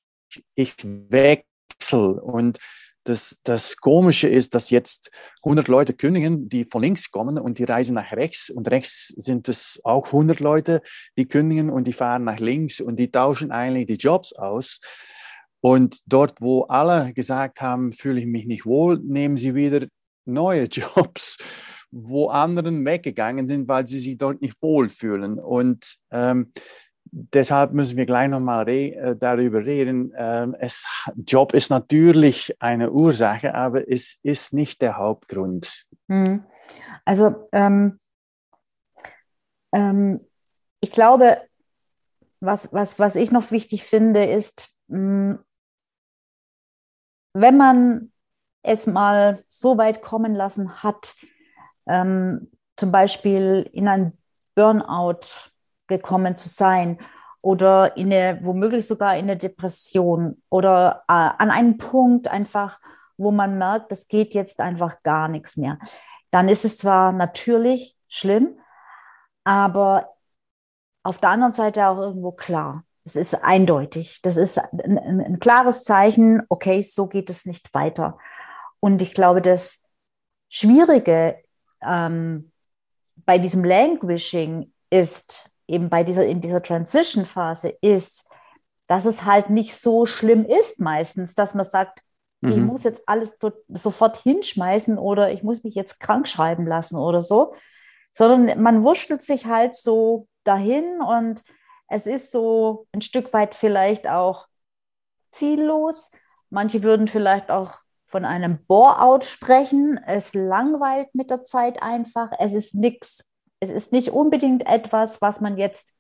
ich 0.55 0.75
wechsle. 0.83 2.21
Und 2.21 2.59
das, 3.05 3.39
das 3.45 3.77
Komische 3.77 4.29
ist, 4.29 4.55
dass 4.55 4.71
jetzt 4.71 5.11
100 5.43 5.69
Leute 5.69 5.93
kündigen, 5.93 6.49
die 6.49 6.65
von 6.65 6.83
links 6.83 7.11
kommen 7.11 7.39
und 7.39 7.59
die 7.59 7.65
reisen 7.65 7.95
nach 7.95 8.13
rechts. 8.13 8.49
Und 8.49 8.71
rechts 8.71 9.09
sind 9.17 9.49
es 9.49 9.81
auch 9.85 10.07
100 10.07 10.41
Leute, 10.41 10.81
die 11.19 11.27
kündigen 11.27 11.69
und 11.69 11.87
die 11.87 11.93
fahren 11.93 12.25
nach 12.25 12.41
links 12.41 12.81
und 12.81 12.97
die 12.97 13.11
tauschen 13.11 13.51
eigentlich 13.51 13.87
die 13.87 13.97
Jobs 13.97 14.33
aus. 14.33 14.81
Und 15.61 15.99
dort, 16.07 16.41
wo 16.41 16.63
alle 16.65 17.13
gesagt 17.13 17.61
haben, 17.61 17.93
fühle 17.93 18.21
ich 18.21 18.27
mich 18.27 18.47
nicht 18.47 18.67
wohl, 18.67 18.99
nehmen 19.03 19.37
sie 19.37 19.55
wieder 19.55 19.87
neue 20.25 20.65
Jobs, 20.65 21.37
wo 21.91 22.29
anderen 22.29 22.85
weggegangen 22.85 23.47
sind, 23.47 23.69
weil 23.69 23.87
sie 23.87 23.99
sich 23.99 24.17
dort 24.17 24.41
nicht 24.41 24.61
wohlfühlen. 24.63 25.39
Und 25.39 25.97
ähm, 26.11 26.53
deshalb 27.15 27.73
müssen 27.73 27.97
wir 27.97 28.07
gleich 28.07 28.29
nochmal 28.29 28.65
re 28.65 28.95
äh, 28.95 29.17
darüber 29.17 29.65
reden. 29.65 30.13
Ähm, 30.17 30.57
es, 30.59 30.85
Job 31.17 31.55
ist 31.55 31.71
natürlich 31.71 32.57
eine 32.61 32.91
Ursache, 32.91 33.55
aber 33.55 33.89
es 33.89 34.19
ist 34.23 34.53
nicht 34.53 34.83
der 34.83 34.97
Hauptgrund. 34.97 35.87
Hm. 36.09 36.45
Also 37.05 37.49
ähm, 37.53 38.01
ähm, 39.73 40.21
ich 40.81 40.91
glaube, 40.91 41.41
was, 42.41 42.73
was, 42.73 42.99
was 42.99 43.15
ich 43.15 43.31
noch 43.31 43.51
wichtig 43.53 43.85
finde, 43.85 44.25
ist, 44.25 44.77
mh, 44.89 44.99
hm, 44.99 45.39
wenn 47.37 47.57
man 47.57 48.13
es 48.63 48.87
mal 48.87 49.45
so 49.49 49.77
weit 49.77 50.03
kommen 50.03 50.35
lassen 50.35 50.83
hat, 50.83 51.17
ähm, 51.87 52.51
zum 52.77 52.93
Beispiel 52.93 53.69
in 53.73 53.89
ein 53.89 54.17
Burnout 54.55 55.53
gekommen 55.97 56.37
zu 56.37 56.49
sein 56.49 56.99
oder 57.41 57.97
in 57.97 58.13
eine, 58.13 58.39
womöglich 58.43 58.87
sogar 58.87 59.17
in 59.17 59.25
eine 59.25 59.37
Depression 59.37 60.43
oder 60.49 61.05
äh, 61.09 61.13
an 61.13 61.51
einen 61.51 61.77
Punkt 61.77 62.29
einfach, 62.29 62.81
wo 63.17 63.31
man 63.31 63.59
merkt, 63.59 63.93
das 63.93 64.09
geht 64.09 64.35
jetzt 64.35 64.61
einfach 64.61 65.03
gar 65.03 65.29
nichts 65.29 65.57
mehr. 65.57 65.79
Dann 66.31 66.49
ist 66.49 66.65
es 66.65 66.79
zwar 66.79 67.13
natürlich 67.13 67.97
schlimm, 68.09 68.59
aber 69.45 70.15
auf 71.03 71.19
der 71.19 71.31
anderen 71.31 71.53
Seite 71.53 71.87
auch 71.87 71.99
irgendwo 71.99 72.33
klar. 72.33 72.85
Es 73.05 73.15
ist 73.15 73.35
eindeutig. 73.35 74.23
Das 74.23 74.37
ist 74.37 74.59
ein, 74.59 74.99
ein, 74.99 75.39
klares 75.39 75.85
Zeichen, 75.85 76.43
okay, 76.49 76.81
so 76.81 77.07
geht 77.07 77.29
es 77.29 77.45
nicht 77.45 77.75
weiter. 77.75 78.19
Und 78.81 79.03
ich 79.03 79.13
glaube, 79.13 79.43
das 79.43 79.83
Schwierige 80.49 81.39
ähm, 81.83 82.53
bei 83.17 83.39
diesem 83.39 83.65
Languishing 83.65 84.73
ist, 84.89 85.51
eben 85.67 85.89
bei 85.89 86.05
dieser, 86.05 86.27
in 86.27 86.41
dieser 86.41 86.63
Transition-Phase 86.63 87.77
ist, 87.81 88.29
dass 88.87 89.05
es 89.05 89.25
halt 89.25 89.51
nicht 89.51 89.75
so 89.75 90.07
schlimm 90.07 90.45
ist 90.45 90.81
meistens, 90.81 91.35
dass 91.35 91.55
man 91.55 91.65
sagt, 91.65 92.01
mhm. 92.41 92.51
ich 92.51 92.57
muss 92.57 92.85
jetzt 92.85 93.09
alles 93.09 93.37
sofort 93.69 94.19
hinschmeißen 94.19 94.99
oder 94.99 95.33
ich 95.33 95.43
muss 95.43 95.65
mich 95.65 95.75
jetzt 95.75 96.01
krank 96.01 96.29
schreiben 96.29 96.67
lassen 96.67 96.97
oder 96.97 97.23
so, 97.23 97.55
sondern 98.13 98.63
man 98.63 98.83
wurschtelt 98.83 99.23
sich 99.23 99.47
halt 99.47 99.75
so 99.75 100.29
dahin 100.45 101.01
und 101.01 101.43
es 101.89 102.07
ist 102.07 102.31
so 102.31 102.87
ein 102.93 103.01
Stück 103.01 103.33
weit 103.33 103.55
vielleicht 103.55 104.09
auch 104.09 104.47
ziellos. 105.31 106.11
Manche 106.51 106.83
würden 106.83 107.09
vielleicht 107.09 107.51
auch 107.51 107.79
von 108.07 108.25
einem 108.25 108.65
Bore-out 108.67 109.25
sprechen. 109.25 109.99
Es 110.07 110.35
langweilt 110.35 111.15
mit 111.15 111.31
der 111.31 111.45
Zeit 111.45 111.83
einfach. 111.83 112.31
Es 112.39 112.55
ist 112.55 112.75
nichts, 112.75 113.25
es 113.61 113.71
ist 113.71 113.93
nicht 113.93 114.11
unbedingt 114.11 114.67
etwas, 114.67 115.23
was 115.23 115.41
man 115.41 115.57
jetzt 115.57 115.95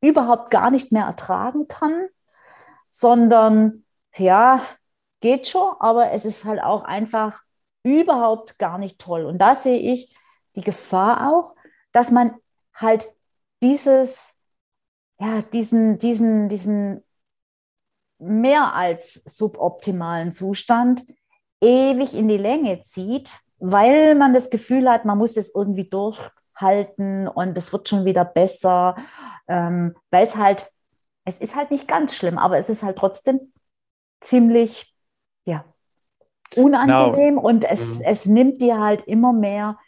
überhaupt 0.00 0.50
gar 0.50 0.70
nicht 0.70 0.92
mehr 0.92 1.04
ertragen 1.04 1.68
kann, 1.68 2.08
sondern 2.88 3.84
ja, 4.16 4.60
geht 5.20 5.48
schon, 5.48 5.74
aber 5.78 6.10
es 6.12 6.24
ist 6.24 6.44
halt 6.44 6.62
auch 6.62 6.84
einfach 6.84 7.42
überhaupt 7.82 8.58
gar 8.58 8.78
nicht 8.78 8.98
toll. 8.98 9.24
Und 9.24 9.38
da 9.38 9.54
sehe 9.54 9.78
ich 9.78 10.14
die 10.56 10.62
Gefahr 10.62 11.32
auch, 11.32 11.54
dass 11.92 12.10
man 12.10 12.34
halt 12.74 13.14
dieses, 13.62 14.34
ja, 15.18 15.42
diesen, 15.42 15.98
diesen, 15.98 16.48
diesen 16.48 17.04
mehr 18.18 18.74
als 18.74 19.14
suboptimalen 19.24 20.32
Zustand 20.32 21.04
ewig 21.60 22.14
in 22.14 22.28
die 22.28 22.36
Länge 22.36 22.82
zieht, 22.82 23.32
weil 23.58 24.14
man 24.14 24.32
das 24.32 24.50
Gefühl 24.50 24.90
hat, 24.90 25.04
man 25.04 25.18
muss 25.18 25.36
es 25.36 25.54
irgendwie 25.54 25.88
durchhalten 26.60 27.28
und 27.28 27.56
es 27.56 27.72
wird 27.72 27.88
schon 27.88 28.04
wieder 28.04 28.24
besser, 28.24 28.96
ähm, 29.48 29.94
weil 30.10 30.26
es 30.26 30.36
halt, 30.36 30.70
es 31.24 31.38
ist 31.38 31.56
halt 31.56 31.70
nicht 31.70 31.88
ganz 31.88 32.14
schlimm, 32.14 32.38
aber 32.38 32.58
es 32.58 32.68
ist 32.68 32.82
halt 32.82 32.98
trotzdem 32.98 33.52
ziemlich, 34.20 34.94
ja, 35.46 35.64
unangenehm 36.56 37.36
no. 37.36 37.42
und 37.42 37.64
es, 37.64 37.98
mhm. 37.98 38.04
es 38.06 38.26
nimmt 38.26 38.62
dir 38.62 38.78
halt 38.78 39.02
immer 39.02 39.32
mehr 39.32 39.78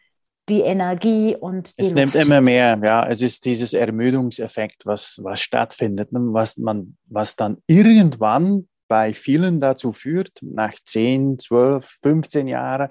die 0.49 0.61
Energie 0.61 1.37
und 1.37 1.77
die 1.79 1.83
Es 1.83 1.89
Luft. 1.89 1.97
nimmt 1.97 2.15
immer 2.15 2.41
mehr, 2.41 2.79
ja. 2.83 3.07
Es 3.07 3.23
ist 3.23 3.45
dieses 3.45 3.73
Ermüdungseffekt, 3.73 4.85
was, 4.87 5.21
was 5.23 5.41
stattfindet, 5.41 6.13
ne, 6.13 6.21
was 6.33 6.57
man, 6.57 6.97
was 7.07 7.37
dann 7.37 7.59
irgendwann 7.69 8.69
bei 8.93 9.15
vielen 9.15 9.59
dazu 9.59 9.91
führt, 9.91 10.33
nach 10.43 10.75
10, 10.85 11.39
12, 11.39 11.99
15 12.03 12.47
Jahren 12.47 12.91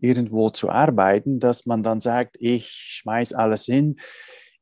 irgendwo 0.00 0.48
zu 0.48 0.70
arbeiten, 0.70 1.38
dass 1.38 1.66
man 1.66 1.82
dann 1.82 2.00
sagt, 2.00 2.36
ich 2.40 2.70
schmeiß 2.70 3.34
alles 3.34 3.66
hin, 3.66 3.96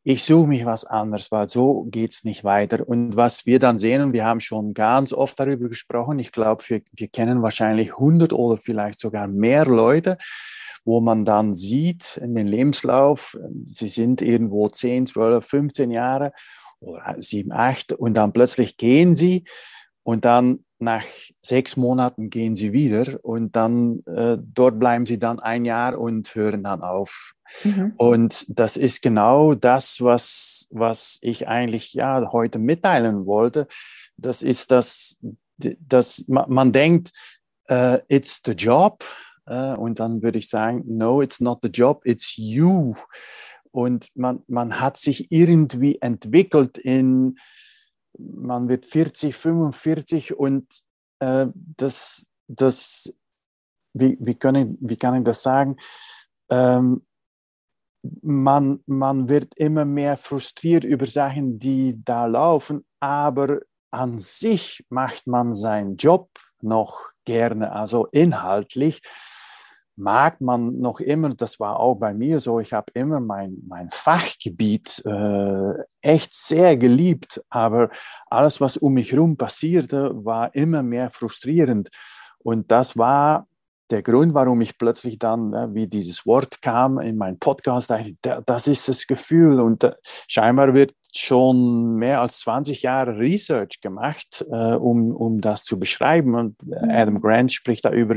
ich 0.02 0.24
suche 0.24 0.48
mich 0.48 0.66
was 0.66 0.84
anderes, 0.84 1.30
weil 1.30 1.48
so 1.48 1.84
geht 1.84 2.10
es 2.10 2.24
nicht 2.24 2.42
weiter. 2.42 2.82
Und 2.84 3.14
was 3.14 3.46
wir 3.46 3.60
dann 3.60 3.78
sehen, 3.78 4.02
und 4.02 4.12
wir 4.12 4.24
haben 4.24 4.40
schon 4.40 4.74
ganz 4.74 5.12
oft 5.12 5.38
darüber 5.38 5.68
gesprochen, 5.68 6.18
ich 6.18 6.32
glaube, 6.32 6.64
wir, 6.66 6.82
wir 6.90 7.06
kennen 7.06 7.42
wahrscheinlich 7.42 7.92
100 7.92 8.32
oder 8.32 8.56
vielleicht 8.56 8.98
sogar 8.98 9.28
mehr 9.28 9.64
Leute, 9.64 10.18
wo 10.84 11.00
man 11.00 11.24
dann 11.24 11.54
sieht 11.54 12.16
in 12.16 12.34
den 12.34 12.48
Lebenslauf, 12.48 13.38
sie 13.68 13.86
sind 13.86 14.20
irgendwo 14.20 14.68
10, 14.68 15.06
12, 15.06 15.46
15 15.46 15.92
Jahre 15.92 16.32
oder 16.80 17.14
7, 17.20 17.52
8 17.52 17.92
und 17.92 18.14
dann 18.14 18.32
plötzlich 18.32 18.76
gehen 18.76 19.14
sie 19.14 19.44
und 20.02 20.24
dann 20.24 20.64
nach 20.82 21.04
sechs 21.40 21.76
Monaten 21.76 22.28
gehen 22.28 22.56
sie 22.56 22.72
wieder 22.72 23.18
und 23.22 23.56
dann 23.56 24.00
äh, 24.06 24.36
dort 24.38 24.78
bleiben 24.78 25.06
sie 25.06 25.18
dann 25.18 25.40
ein 25.40 25.64
Jahr 25.64 25.98
und 25.98 26.34
hören 26.34 26.64
dann 26.64 26.82
auf. 26.82 27.34
Mhm. 27.62 27.94
Und 27.96 28.44
das 28.48 28.76
ist 28.76 29.00
genau 29.00 29.54
das, 29.54 30.00
was, 30.00 30.68
was 30.70 31.18
ich 31.22 31.48
eigentlich 31.48 31.94
ja 31.94 32.32
heute 32.32 32.58
mitteilen 32.58 33.26
wollte. 33.26 33.68
Das 34.16 34.42
ist 34.42 34.70
das, 34.70 35.18
dass 35.56 36.24
man, 36.28 36.50
man 36.50 36.72
denkt, 36.72 37.12
uh, 37.70 37.98
it's 38.08 38.42
the 38.44 38.52
job. 38.52 39.04
Uh, 39.48 39.74
und 39.76 39.98
dann 39.98 40.22
würde 40.22 40.38
ich 40.38 40.48
sagen, 40.48 40.82
no, 40.86 41.20
it's 41.20 41.40
not 41.40 41.58
the 41.62 41.68
job, 41.68 42.02
it's 42.04 42.36
you. 42.36 42.94
Und 43.70 44.08
man, 44.14 44.42
man 44.46 44.80
hat 44.80 44.98
sich 44.98 45.30
irgendwie 45.30 46.00
entwickelt 46.00 46.78
in, 46.78 47.36
man 48.18 48.68
wird 48.68 48.86
40, 48.86 49.34
45 49.34 50.38
und 50.38 50.66
äh, 51.20 51.46
das, 51.54 52.28
das 52.48 53.12
wie, 53.94 54.16
wie, 54.20 54.34
können, 54.34 54.78
wie 54.80 54.96
kann 54.96 55.16
ich 55.16 55.24
das 55.24 55.42
sagen? 55.42 55.76
Ähm, 56.50 57.06
man, 58.22 58.80
man 58.86 59.28
wird 59.28 59.54
immer 59.56 59.84
mehr 59.84 60.16
frustriert 60.16 60.84
über 60.84 61.06
Sachen, 61.06 61.58
die 61.58 62.02
da 62.04 62.26
laufen, 62.26 62.84
aber 63.00 63.60
an 63.92 64.18
sich 64.18 64.84
macht 64.88 65.26
man 65.26 65.52
seinen 65.52 65.96
Job 65.96 66.30
noch 66.60 67.10
gerne, 67.24 67.72
also 67.72 68.06
inhaltlich 68.06 69.02
mag 70.02 70.40
man 70.40 70.78
noch 70.78 71.00
immer, 71.00 71.34
das 71.34 71.60
war 71.60 71.78
auch 71.78 71.94
bei 71.94 72.12
mir 72.12 72.40
so, 72.40 72.60
ich 72.60 72.72
habe 72.72 72.92
immer 72.94 73.20
mein, 73.20 73.58
mein 73.66 73.88
Fachgebiet 73.90 75.02
äh, 75.06 75.72
echt 76.00 76.34
sehr 76.34 76.76
geliebt, 76.76 77.42
aber 77.48 77.90
alles, 78.28 78.60
was 78.60 78.76
um 78.76 78.94
mich 78.94 79.12
herum 79.12 79.36
passierte, 79.36 80.12
war 80.24 80.54
immer 80.54 80.82
mehr 80.82 81.10
frustrierend. 81.10 81.88
Und 82.38 82.70
das 82.70 82.98
war 82.98 83.46
der 83.90 84.02
Grund, 84.02 84.34
warum 84.34 84.60
ich 84.60 84.78
plötzlich 84.78 85.18
dann, 85.18 85.50
ne, 85.50 85.68
wie 85.72 85.86
dieses 85.86 86.26
Wort 86.26 86.62
kam 86.62 86.98
in 86.98 87.16
meinen 87.16 87.38
Podcast, 87.38 87.90
dachte, 87.90 88.14
das 88.44 88.66
ist 88.66 88.88
das 88.88 89.06
Gefühl. 89.06 89.60
Und 89.60 89.84
äh, 89.84 89.92
scheinbar 90.26 90.74
wird 90.74 90.94
schon 91.14 91.96
mehr 91.96 92.20
als 92.20 92.40
20 92.40 92.82
Jahre 92.82 93.18
Research 93.18 93.80
gemacht, 93.80 94.44
äh, 94.50 94.74
um, 94.74 95.14
um 95.14 95.40
das 95.40 95.62
zu 95.62 95.78
beschreiben. 95.78 96.34
Und 96.34 96.56
äh, 96.62 96.84
mhm. 96.84 96.90
Adam 96.90 97.20
Grant 97.20 97.52
spricht 97.52 97.84
da 97.84 97.92
über 97.92 98.16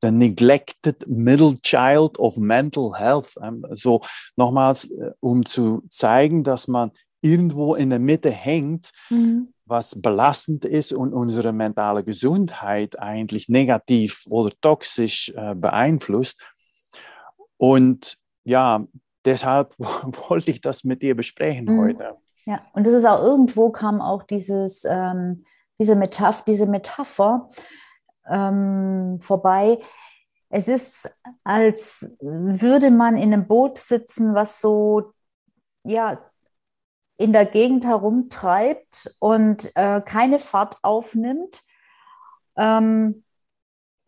the 0.00 0.10
neglected 0.10 1.06
middle 1.08 1.56
child 1.62 2.18
of 2.18 2.36
mental 2.36 2.92
health. 2.96 3.34
Ähm, 3.42 3.66
so 3.70 4.02
nochmals, 4.36 4.90
äh, 4.90 5.10
um 5.20 5.44
zu 5.44 5.82
zeigen, 5.88 6.44
dass 6.44 6.68
man 6.68 6.92
irgendwo 7.20 7.74
in 7.74 7.90
der 7.90 7.98
Mitte 7.98 8.30
hängt, 8.30 8.90
mhm. 9.10 9.52
was 9.64 10.00
belastend 10.00 10.64
ist 10.64 10.92
und 10.92 11.12
unsere 11.12 11.52
mentale 11.52 12.04
Gesundheit 12.04 12.98
eigentlich 12.98 13.48
negativ 13.48 14.22
oder 14.28 14.54
toxisch 14.60 15.32
äh, 15.36 15.56
beeinflusst. 15.56 16.46
Und 17.56 18.18
ja, 18.44 18.86
deshalb 19.24 19.74
wollte 19.78 20.52
ich 20.52 20.60
das 20.60 20.84
mit 20.84 21.02
dir 21.02 21.16
besprechen 21.16 21.64
mhm. 21.64 21.80
heute. 21.80 22.16
Ja, 22.46 22.62
und 22.72 22.84
das 22.86 22.94
ist 22.94 23.04
auch 23.04 23.22
irgendwo 23.22 23.70
kam 23.70 24.00
auch 24.00 24.22
dieses, 24.22 24.84
ähm, 24.84 25.44
diese, 25.78 25.96
Metaph 25.96 26.44
diese 26.44 26.66
Metapher 26.66 27.50
ähm, 28.28 29.18
vorbei. 29.20 29.80
Es 30.48 30.68
ist, 30.68 31.10
als 31.44 32.16
würde 32.20 32.90
man 32.90 33.16
in 33.16 33.32
einem 33.32 33.46
Boot 33.48 33.78
sitzen, 33.78 34.34
was 34.34 34.60
so 34.60 35.12
ja, 35.84 36.18
in 37.16 37.32
der 37.32 37.46
Gegend 37.46 37.84
herumtreibt 37.86 39.14
und 39.18 39.72
äh, 39.74 40.00
keine 40.02 40.38
Fahrt 40.38 40.78
aufnimmt. 40.82 41.62
Ähm, 42.56 43.24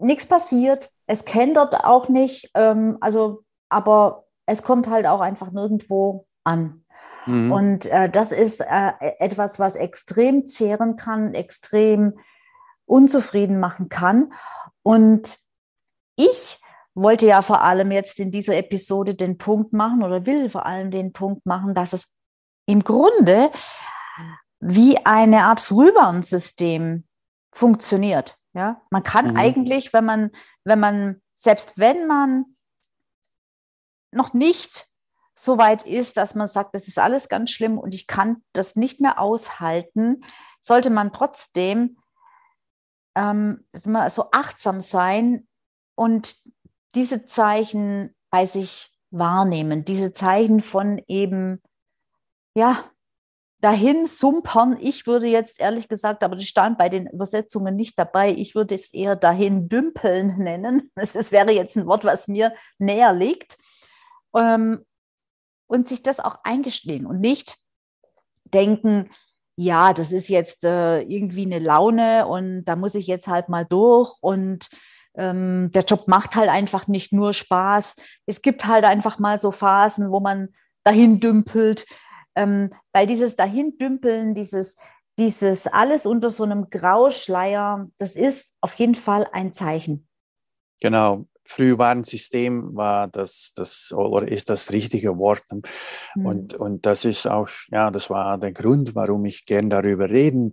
Nichts 0.00 0.26
passiert, 0.26 0.90
es 1.06 1.24
kendert 1.24 1.84
auch 1.84 2.08
nicht, 2.08 2.52
ähm, 2.54 2.98
also, 3.00 3.42
aber 3.68 4.26
es 4.46 4.62
kommt 4.62 4.88
halt 4.88 5.06
auch 5.06 5.20
einfach 5.20 5.50
nirgendwo 5.50 6.26
an. 6.44 6.84
Mhm. 7.28 7.52
Und 7.52 7.86
äh, 7.86 8.08
das 8.08 8.32
ist 8.32 8.60
äh, 8.60 8.92
etwas, 9.18 9.58
was 9.58 9.76
extrem 9.76 10.46
zehren 10.46 10.96
kann, 10.96 11.34
extrem 11.34 12.18
unzufrieden 12.86 13.60
machen 13.60 13.88
kann. 13.88 14.32
Und 14.82 15.38
ich 16.16 16.58
wollte 16.94 17.26
ja 17.26 17.42
vor 17.42 17.62
allem 17.62 17.92
jetzt 17.92 18.18
in 18.18 18.30
dieser 18.30 18.56
Episode 18.56 19.14
den 19.14 19.38
Punkt 19.38 19.72
machen 19.72 20.02
oder 20.02 20.26
will 20.26 20.50
vor 20.50 20.66
allem 20.66 20.90
den 20.90 21.12
Punkt 21.12 21.46
machen, 21.46 21.74
dass 21.74 21.92
es 21.92 22.12
im 22.66 22.82
Grunde 22.82 23.50
wie 24.60 24.98
eine 25.04 25.44
Art 25.44 25.60
Frühwarnsystem 25.60 27.04
funktioniert. 27.52 28.38
Ja, 28.54 28.80
man 28.90 29.02
kann 29.02 29.32
mhm. 29.32 29.36
eigentlich, 29.36 29.92
wenn 29.92 30.04
man, 30.04 30.30
wenn 30.64 30.80
man, 30.80 31.20
selbst 31.36 31.74
wenn 31.76 32.06
man 32.06 32.56
noch 34.10 34.32
nicht 34.32 34.87
so 35.38 35.56
weit 35.56 35.86
ist, 35.86 36.16
dass 36.16 36.34
man 36.34 36.48
sagt, 36.48 36.74
das 36.74 36.88
ist 36.88 36.98
alles 36.98 37.28
ganz 37.28 37.50
schlimm 37.50 37.78
und 37.78 37.94
ich 37.94 38.06
kann 38.06 38.42
das 38.52 38.74
nicht 38.74 39.00
mehr 39.00 39.20
aushalten, 39.20 40.22
sollte 40.60 40.90
man 40.90 41.12
trotzdem 41.12 41.98
ähm, 43.14 43.64
so 43.72 44.30
achtsam 44.32 44.80
sein 44.80 45.46
und 45.94 46.36
diese 46.94 47.24
Zeichen 47.24 48.14
bei 48.30 48.46
sich 48.46 48.90
wahrnehmen, 49.10 49.84
diese 49.84 50.12
Zeichen 50.12 50.60
von 50.60 51.00
eben 51.06 51.62
ja, 52.54 52.84
dahin 53.60 54.06
sumpern. 54.06 54.76
Ich 54.80 55.06
würde 55.06 55.26
jetzt 55.26 55.60
ehrlich 55.60 55.88
gesagt, 55.88 56.24
aber 56.24 56.34
das 56.34 56.44
stand 56.44 56.78
bei 56.78 56.88
den 56.88 57.06
Übersetzungen 57.06 57.76
nicht 57.76 57.96
dabei, 57.96 58.32
ich 58.32 58.56
würde 58.56 58.74
es 58.74 58.92
eher 58.92 59.14
dahin 59.14 59.68
dümpeln 59.68 60.36
nennen. 60.38 60.90
Das 60.96 61.30
wäre 61.30 61.52
jetzt 61.52 61.76
ein 61.76 61.86
Wort, 61.86 62.04
was 62.04 62.26
mir 62.26 62.54
näher 62.78 63.12
liegt. 63.12 63.56
Ähm, 64.34 64.84
und 65.68 65.88
sich 65.88 66.02
das 66.02 66.18
auch 66.18 66.38
eingestehen 66.42 67.06
und 67.06 67.20
nicht 67.20 67.56
denken, 68.52 69.10
ja, 69.56 69.92
das 69.92 70.10
ist 70.10 70.28
jetzt 70.28 70.64
äh, 70.64 71.00
irgendwie 71.02 71.46
eine 71.46 71.60
Laune 71.60 72.26
und 72.26 72.64
da 72.64 72.74
muss 72.74 72.96
ich 72.96 73.06
jetzt 73.06 73.28
halt 73.28 73.48
mal 73.48 73.64
durch 73.64 74.12
und 74.20 74.68
ähm, 75.14 75.70
der 75.72 75.84
Job 75.84 76.08
macht 76.08 76.34
halt 76.34 76.48
einfach 76.48 76.88
nicht 76.88 77.12
nur 77.12 77.32
Spaß. 77.32 77.94
Es 78.26 78.42
gibt 78.42 78.66
halt 78.66 78.84
einfach 78.84 79.20
mal 79.20 79.38
so 79.38 79.52
Phasen, 79.52 80.10
wo 80.10 80.20
man 80.20 80.48
dahin 80.84 81.20
dümpelt 81.20 81.86
ähm, 82.38 82.70
weil 82.92 83.08
dieses 83.08 83.34
Dahindümpeln, 83.34 84.32
dieses, 84.34 84.76
dieses 85.18 85.66
alles 85.66 86.06
unter 86.06 86.30
so 86.30 86.44
einem 86.44 86.70
Grauschleier, 86.70 87.88
das 87.98 88.14
ist 88.14 88.54
auf 88.60 88.74
jeden 88.74 88.94
Fall 88.94 89.28
ein 89.32 89.52
Zeichen. 89.52 90.06
Genau. 90.80 91.26
Frühwarnsystem 91.48 92.76
war 92.76 93.08
das, 93.08 93.52
das 93.54 93.92
oder 93.96 94.28
ist 94.28 94.50
das 94.50 94.70
richtige 94.70 95.16
Wort. 95.16 95.44
Mhm. 96.14 96.26
Und, 96.26 96.54
und 96.54 96.84
das 96.84 97.06
ist 97.06 97.26
auch, 97.26 97.48
ja, 97.70 97.90
das 97.90 98.10
war 98.10 98.36
der 98.36 98.52
Grund, 98.52 98.94
warum 98.94 99.24
ich 99.24 99.46
gern 99.46 99.70
darüber 99.70 100.10
reden 100.10 100.52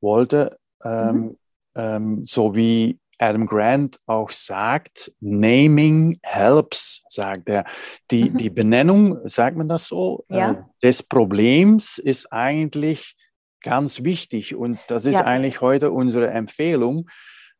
wollte. 0.00 0.58
Ähm, 0.84 1.16
mhm. 1.16 1.36
ähm, 1.76 2.26
so 2.26 2.54
wie 2.56 2.98
Adam 3.18 3.46
Grant 3.46 4.00
auch 4.06 4.30
sagt, 4.30 5.12
Naming 5.20 6.18
helps, 6.22 7.04
sagt 7.08 7.48
er. 7.48 7.64
Die, 8.10 8.30
mhm. 8.30 8.36
die 8.36 8.50
Benennung, 8.50 9.20
sagt 9.28 9.56
man 9.56 9.68
das 9.68 9.86
so, 9.86 10.24
ja. 10.28 10.50
äh, 10.50 10.56
des 10.82 11.04
Problems 11.04 11.98
ist 11.98 12.32
eigentlich 12.32 13.14
ganz 13.62 14.02
wichtig. 14.02 14.56
Und 14.56 14.78
das 14.88 15.06
ist 15.06 15.20
ja. 15.20 15.24
eigentlich 15.26 15.60
heute 15.60 15.92
unsere 15.92 16.28
Empfehlung, 16.30 17.08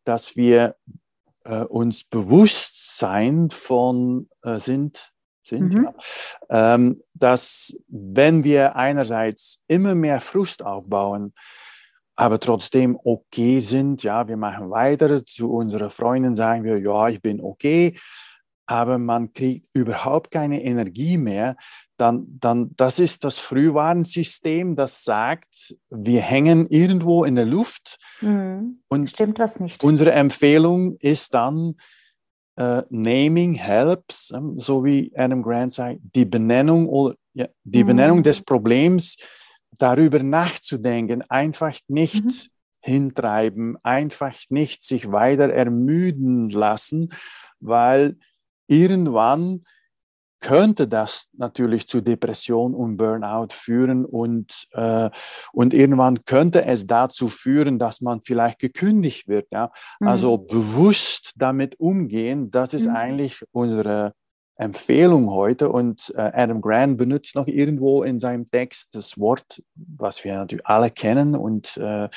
dass 0.03 0.35
wir 0.35 0.75
äh, 1.45 1.61
uns 1.61 2.05
bewusst 2.05 2.99
sein 2.99 3.51
von 3.51 4.29
äh, 4.43 4.59
sind, 4.59 5.13
sind 5.45 5.75
mhm. 5.75 5.85
ja, 5.85 6.75
ähm, 6.75 7.03
dass 7.15 7.77
wenn 7.89 8.45
wir 8.45 8.77
einerseits 8.77 9.61
immer 9.69 9.95
mehr 9.95 10.21
Frust 10.21 10.65
aufbauen, 10.65 11.35
aber 12.17 12.39
trotzdem 12.39 12.99
okay 13.03 13.59
sind. 13.61 14.03
Ja, 14.03 14.29
wir 14.29 14.37
machen 14.37 14.71
weiter. 14.71 15.25
Zu 15.27 15.53
unseren 15.53 15.91
Freunden 15.91 16.35
sagen 16.35 16.65
wir, 16.65 16.79
ja, 16.79 17.09
ich 17.09 17.21
bin 17.21 17.41
okay. 17.41 17.99
Aber 18.67 18.99
man 18.99 19.33
kriegt 19.33 19.69
überhaupt 19.75 20.31
keine 20.31 20.63
Energie 20.63 21.19
mehr. 21.19 21.57
Dann, 21.97 22.27
dann, 22.41 22.71
das 22.77 22.99
ist 22.99 23.25
das 23.25 23.39
Frühwarnsystem, 23.39 24.75
das 24.75 25.05
sagt, 25.05 25.77
wir 25.91 26.23
hängen 26.23 26.67
irgendwo 26.67 27.25
in 27.25 27.35
der 27.35 27.47
Luft. 27.47 27.99
Mhm. 28.21 28.83
Und 28.89 29.11
Stimmt 29.11 29.39
was 29.39 29.61
nicht. 29.61 29.85
Unsere 29.85 30.13
Empfehlung 30.13 30.97
ist 30.99 31.35
dann, 31.35 31.77
Uh, 32.57 32.83
naming 32.89 33.55
helps, 33.55 34.31
um, 34.31 34.61
so 34.61 34.85
wie 34.85 35.11
Adam 35.17 35.43
Grant 35.43 35.73
sagt, 35.73 35.99
die 36.15 36.25
Benennung 36.25 36.89
oder 36.89 37.17
ja, 37.33 37.49
die 37.65 37.83
mhm. 37.83 37.89
Benennung 37.89 38.23
des 38.23 38.43
Problems 38.43 39.17
darüber 39.79 40.23
nachzudenken, 40.23 41.23
einfach 41.29 41.77
nicht 41.89 42.25
mhm. 42.25 42.31
hintreiben, 42.81 43.77
einfach 43.83 44.37
nicht 44.51 44.85
sich 44.85 45.11
weiter 45.11 45.53
ermüden 45.53 46.49
lassen, 46.49 47.11
weil 47.61 48.17
irgendwann 48.67 49.65
könnte 50.45 50.87
das 50.87 51.29
natürlich 51.33 51.89
zu 51.89 52.03
Depression 52.03 52.75
und 52.75 52.99
Burnout 52.99 53.49
führen 53.51 54.05
und, 54.05 54.69
äh, 54.73 55.09
und 55.55 55.73
irgendwann 55.73 56.27
könnte 56.27 56.67
es 56.67 56.87
dazu 56.87 57.29
führen, 57.29 57.79
dass 57.79 58.03
man 58.03 58.21
vielleicht 58.21 58.59
gekündigt 58.59 59.27
wird. 59.27 59.47
Ja? 59.51 59.71
Mhm. 60.01 60.09
Also 60.09 60.37
bewusst 60.37 61.33
damit 61.37 61.81
umgehen, 61.81 62.51
das 62.51 62.75
ist 62.75 62.89
mhm. 62.89 62.95
eigentlich 62.95 63.43
unsere 63.53 64.13
Empfehlung 64.57 65.31
heute 65.31 65.69
und 65.69 66.13
äh, 66.17 66.31
Adam 66.33 66.61
Grant 66.61 66.97
benutzt 66.97 67.35
noch 67.35 67.49
irgendwo 67.49 68.03
in 68.03 68.19
seinem 68.19 68.51
Text 68.51 68.95
das 68.95 69.19
Wort, 69.19 69.63
was 69.75 70.23
wir 70.25 70.37
natürlich 70.37 70.67
alle 70.67 70.91
kennen 70.91 71.35
und 71.35 71.77
äh, 71.77 72.09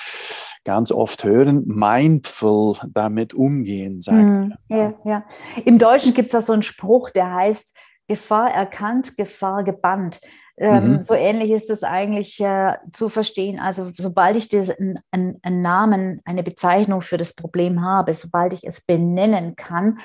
ganz 0.63 0.91
oft 0.91 1.23
hören, 1.23 1.63
mindful 1.65 2.75
damit 2.89 3.33
umgehen, 3.33 4.01
sagt 4.01 4.29
mm, 4.29 4.51
er. 4.69 4.77
Ja, 4.77 4.93
ja. 5.03 5.23
Im 5.65 5.79
Deutschen 5.79 6.13
gibt 6.13 6.27
es 6.27 6.33
da 6.33 6.41
so 6.41 6.53
einen 6.53 6.63
Spruch, 6.63 7.09
der 7.09 7.33
heißt 7.33 7.73
Gefahr 8.07 8.51
erkannt, 8.51 9.17
Gefahr 9.17 9.63
gebannt. 9.63 10.19
Ähm, 10.59 10.93
mhm. 10.93 11.01
So 11.01 11.13
ähnlich 11.13 11.51
ist 11.51 11.69
es 11.69 11.83
eigentlich 11.83 12.39
äh, 12.39 12.73
zu 12.91 13.09
verstehen. 13.09 13.59
Also 13.59 13.91
sobald 13.95 14.37
ich 14.37 14.51
einen 14.53 14.99
ein 15.41 15.61
Namen, 15.61 16.21
eine 16.25 16.43
Bezeichnung 16.43 17.01
für 17.01 17.17
das 17.17 17.33
Problem 17.33 17.83
habe, 17.83 18.13
sobald 18.13 18.53
ich 18.53 18.63
es 18.63 18.81
benennen 18.81 19.55
kann, 19.55 19.99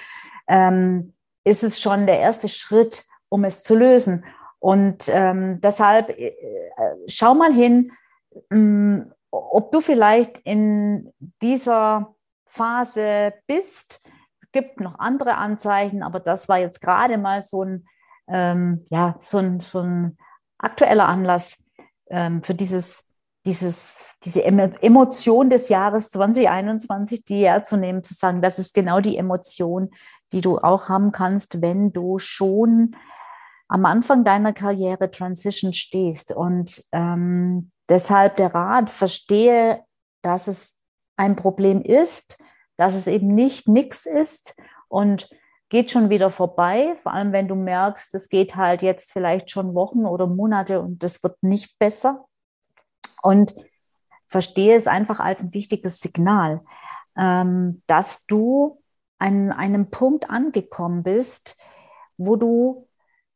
ähm, 0.48 1.14
ist 1.44 1.62
es 1.62 1.80
schon 1.80 2.06
der 2.06 2.18
erste 2.18 2.48
Schritt, 2.48 3.04
um 3.28 3.44
es 3.44 3.62
zu 3.62 3.74
lösen. 3.74 4.24
Und 4.58 5.08
ähm, 5.08 5.60
deshalb 5.60 6.10
äh, 6.10 6.32
schau 7.08 7.34
mal 7.34 7.52
hin, 7.52 7.92
ähm, 8.50 9.12
ob 9.30 9.72
du 9.72 9.80
vielleicht 9.80 10.38
in 10.40 11.12
dieser 11.42 12.14
Phase 12.46 13.32
bist. 13.46 14.00
gibt 14.52 14.80
noch 14.80 14.98
andere 14.98 15.36
Anzeichen, 15.36 16.02
aber 16.02 16.20
das 16.20 16.48
war 16.48 16.58
jetzt 16.58 16.80
gerade 16.80 17.16
mal 17.16 17.42
so 17.42 17.64
ein, 17.64 17.86
ähm, 18.28 18.86
ja, 18.90 19.16
so 19.18 19.38
ein, 19.38 19.60
so 19.60 19.80
ein 19.80 20.18
aktueller 20.58 21.08
Anlass 21.08 21.64
ähm, 22.10 22.42
für 22.42 22.54
dieses, 22.54 23.08
dieses, 23.46 24.14
diese 24.22 24.44
Emotion 24.44 25.50
des 25.50 25.70
Jahres 25.70 26.10
2021, 26.10 27.24
die 27.24 27.46
herzunehmen, 27.46 28.04
zu 28.04 28.14
sagen, 28.14 28.42
das 28.42 28.58
ist 28.58 28.74
genau 28.74 29.00
die 29.00 29.16
Emotion, 29.16 29.90
die 30.32 30.40
du 30.40 30.58
auch 30.58 30.88
haben 30.88 31.12
kannst, 31.12 31.62
wenn 31.62 31.92
du 31.92 32.18
schon 32.18 32.96
am 33.68 33.86
Anfang 33.86 34.24
deiner 34.24 34.52
Karriere 34.52 35.10
Transition 35.10 35.72
stehst. 35.72 36.32
Und 36.32 36.84
ähm, 36.92 37.70
deshalb 37.88 38.36
der 38.36 38.54
Rat, 38.54 38.90
verstehe, 38.90 39.82
dass 40.22 40.46
es 40.46 40.78
ein 41.16 41.36
Problem 41.36 41.82
ist, 41.82 42.42
dass 42.76 42.94
es 42.94 43.06
eben 43.06 43.34
nicht 43.34 43.68
nichts 43.68 44.06
ist 44.06 44.56
und 44.88 45.28
geht 45.68 45.90
schon 45.90 46.10
wieder 46.10 46.30
vorbei, 46.30 46.94
vor 46.96 47.14
allem 47.14 47.32
wenn 47.32 47.48
du 47.48 47.54
merkst, 47.54 48.14
es 48.14 48.28
geht 48.28 48.56
halt 48.56 48.82
jetzt 48.82 49.10
vielleicht 49.10 49.50
schon 49.50 49.74
Wochen 49.74 50.04
oder 50.04 50.26
Monate 50.26 50.80
und 50.80 51.02
es 51.02 51.22
wird 51.22 51.42
nicht 51.42 51.78
besser. 51.78 52.26
Und 53.22 53.54
verstehe 54.26 54.76
es 54.76 54.86
einfach 54.86 55.18
als 55.18 55.42
ein 55.42 55.54
wichtiges 55.54 55.98
Signal, 55.98 56.62
ähm, 57.16 57.78
dass 57.86 58.26
du 58.26 58.81
an 59.22 59.52
einem 59.52 59.88
Punkt 59.90 60.28
angekommen 60.28 61.04
bist, 61.04 61.56
wo 62.16 62.34
du 62.36 62.88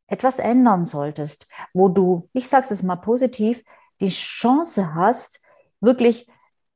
etwas 0.07 0.37
ändern 0.37 0.83
solltest, 0.83 1.47
wo 1.73 1.87
du, 1.87 2.29
ich 2.33 2.49
sage 2.49 2.67
es 2.69 2.83
mal 2.83 2.97
positiv, 2.97 3.63
die 4.01 4.09
Chance 4.09 4.93
hast, 4.93 5.39
wirklich 5.79 6.27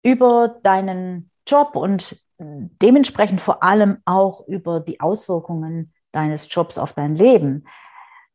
über 0.02 0.60
deinen 0.63 1.30
Job 1.45 1.76
und 1.76 2.21
dementsprechend 2.39 3.41
vor 3.41 3.63
allem 3.63 3.97
auch 4.06 4.47
über 4.47 4.80
die 4.80 5.00
Auswirkungen 5.02 5.93
deines 6.12 6.47
Jobs 6.50 6.78
auf 6.78 6.93
dein 6.93 7.15
Leben 7.15 7.67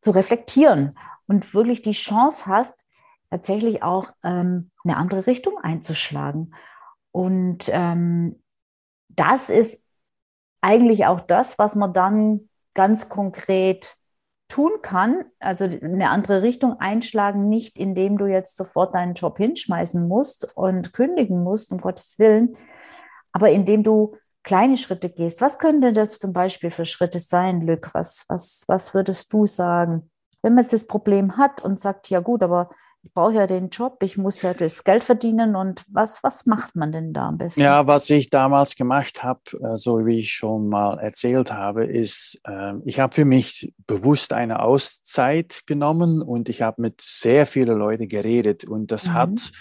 zu 0.00 0.10
reflektieren 0.10 0.92
und 1.26 1.54
wirklich 1.54 1.82
die 1.82 1.92
Chance 1.92 2.46
hast, 2.46 2.84
tatsächlich 3.30 3.82
auch 3.82 4.12
ähm, 4.22 4.70
eine 4.84 4.96
andere 4.96 5.26
Richtung 5.26 5.58
einzuschlagen. 5.58 6.54
Und 7.10 7.68
ähm, 7.72 8.40
das 9.08 9.48
ist 9.48 9.85
eigentlich 10.66 11.06
auch 11.06 11.20
das, 11.20 11.60
was 11.60 11.76
man 11.76 11.92
dann 11.92 12.48
ganz 12.74 13.08
konkret 13.08 13.96
tun 14.48 14.72
kann, 14.82 15.24
also 15.38 15.64
eine 15.64 16.10
andere 16.10 16.42
Richtung 16.42 16.80
einschlagen, 16.80 17.48
nicht 17.48 17.78
indem 17.78 18.18
du 18.18 18.26
jetzt 18.26 18.56
sofort 18.56 18.94
deinen 18.94 19.14
Job 19.14 19.38
hinschmeißen 19.38 20.06
musst 20.08 20.56
und 20.56 20.92
kündigen 20.92 21.44
musst, 21.44 21.70
um 21.70 21.78
Gottes 21.78 22.18
Willen, 22.18 22.56
aber 23.30 23.50
indem 23.50 23.84
du 23.84 24.16
kleine 24.42 24.76
Schritte 24.76 25.08
gehst. 25.08 25.40
Was 25.40 25.60
könnte 25.60 25.92
das 25.92 26.18
zum 26.18 26.32
Beispiel 26.32 26.72
für 26.72 26.84
Schritte 26.84 27.20
sein, 27.20 27.60
Lück? 27.60 27.90
Was, 27.92 28.24
was, 28.28 28.64
was 28.66 28.92
würdest 28.92 29.32
du 29.32 29.46
sagen? 29.46 30.10
Wenn 30.42 30.54
man 30.54 30.64
jetzt 30.64 30.72
das 30.72 30.88
Problem 30.88 31.36
hat 31.36 31.62
und 31.62 31.78
sagt, 31.78 32.10
ja 32.10 32.18
gut, 32.18 32.42
aber 32.42 32.70
ich 33.06 33.12
brauche 33.12 33.34
ja 33.34 33.46
den 33.46 33.68
Job, 33.68 33.98
ich 34.02 34.18
muss 34.18 34.42
ja 34.42 34.52
das 34.52 34.82
Geld 34.82 35.04
verdienen 35.04 35.54
und 35.54 35.84
was, 35.88 36.24
was 36.24 36.44
macht 36.44 36.74
man 36.74 36.90
denn 36.90 37.12
da 37.12 37.28
am 37.28 37.38
besten? 37.38 37.60
Ja, 37.60 37.86
was 37.86 38.10
ich 38.10 38.30
damals 38.30 38.74
gemacht 38.74 39.22
habe, 39.22 39.40
äh, 39.62 39.76
so 39.76 40.04
wie 40.04 40.18
ich 40.18 40.32
schon 40.32 40.68
mal 40.68 40.98
erzählt 40.98 41.52
habe, 41.52 41.84
ist, 41.84 42.40
ähm, 42.46 42.82
ich 42.84 42.98
habe 42.98 43.14
für 43.14 43.24
mich 43.24 43.72
bewusst 43.86 44.32
eine 44.32 44.60
Auszeit 44.60 45.62
genommen 45.66 46.20
und 46.20 46.48
ich 46.48 46.62
habe 46.62 46.82
mit 46.82 47.00
sehr 47.00 47.46
vielen 47.46 47.78
Leuten 47.78 48.08
geredet 48.08 48.64
und 48.64 48.90
das 48.90 49.06
mhm. 49.06 49.14
hat 49.14 49.52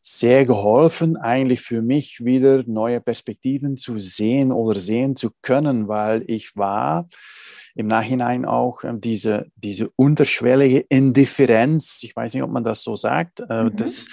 sehr 0.00 0.46
geholfen, 0.46 1.18
eigentlich 1.18 1.60
für 1.60 1.82
mich 1.82 2.24
wieder 2.24 2.62
neue 2.66 3.02
Perspektiven 3.02 3.76
zu 3.76 3.98
sehen 3.98 4.52
oder 4.52 4.80
sehen 4.80 5.16
zu 5.16 5.32
können, 5.42 5.86
weil 5.86 6.24
ich 6.28 6.56
war 6.56 7.08
im 7.76 7.86
Nachhinein 7.86 8.44
auch 8.44 8.82
äh, 8.82 8.92
diese, 8.96 9.46
diese 9.54 9.90
unterschwellige 9.96 10.80
Indifferenz, 10.88 12.02
ich 12.02 12.16
weiß 12.16 12.34
nicht, 12.34 12.42
ob 12.42 12.50
man 12.50 12.64
das 12.64 12.82
so 12.82 12.96
sagt, 12.96 13.40
äh, 13.48 13.64
mhm. 13.64 13.76
das, 13.76 14.08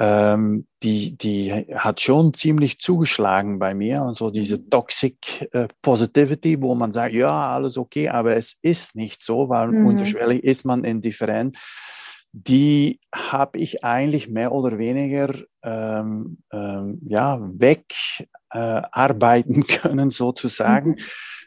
ähm, 0.00 0.66
die, 0.82 1.16
die 1.16 1.52
hat 1.74 2.00
schon 2.00 2.34
ziemlich 2.34 2.78
zugeschlagen 2.78 3.58
bei 3.58 3.74
mir. 3.74 4.02
Also 4.02 4.30
diese 4.30 4.58
mhm. 4.58 4.70
Toxic 4.70 5.48
äh, 5.52 5.68
Positivity, 5.80 6.60
wo 6.60 6.74
man 6.74 6.92
sagt, 6.92 7.14
ja, 7.14 7.54
alles 7.54 7.78
okay, 7.78 8.08
aber 8.08 8.36
es 8.36 8.56
ist 8.62 8.94
nicht 8.94 9.22
so, 9.22 9.48
weil 9.48 9.68
mhm. 9.68 9.86
unterschwellig 9.86 10.44
ist 10.44 10.64
man 10.64 10.84
indifferent 10.84 11.56
die 12.32 13.00
habe 13.12 13.58
ich 13.58 13.82
eigentlich 13.84 14.28
mehr 14.28 14.52
oder 14.52 14.76
weniger 14.76 15.34
ähm, 15.62 16.36
ähm, 16.52 17.00
ja, 17.08 17.40
wegarbeiten 18.52 19.62
äh, 19.62 19.66
können, 19.78 20.10
sozusagen. 20.10 20.90
Mhm 20.90 20.98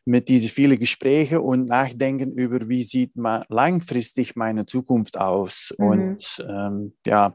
mit 0.05 0.29
diesen 0.29 0.49
vielen 0.49 0.79
Gesprächen 0.79 1.39
und 1.39 1.65
Nachdenken 1.65 2.33
über, 2.33 2.67
wie 2.67 2.83
sieht 2.83 3.15
man 3.15 3.43
langfristig 3.49 4.35
meine 4.35 4.65
Zukunft 4.65 5.17
aus. 5.17 5.73
Mhm. 5.77 5.85
Und 5.85 6.45
ähm, 6.49 6.93
ja, 7.05 7.33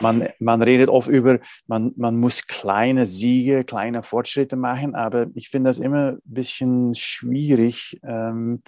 man, 0.00 0.28
man 0.38 0.62
redet 0.62 0.88
oft 0.88 1.08
über, 1.08 1.38
man, 1.66 1.92
man 1.96 2.16
muss 2.16 2.46
kleine 2.46 3.06
Siege, 3.06 3.64
kleine 3.64 4.02
Fortschritte 4.02 4.56
machen, 4.56 4.94
aber 4.94 5.26
ich 5.34 5.48
finde 5.48 5.70
das 5.70 5.78
immer 5.78 6.12
ein 6.12 6.20
bisschen 6.24 6.94
schwierig. 6.94 7.98
Ähm, 8.02 8.62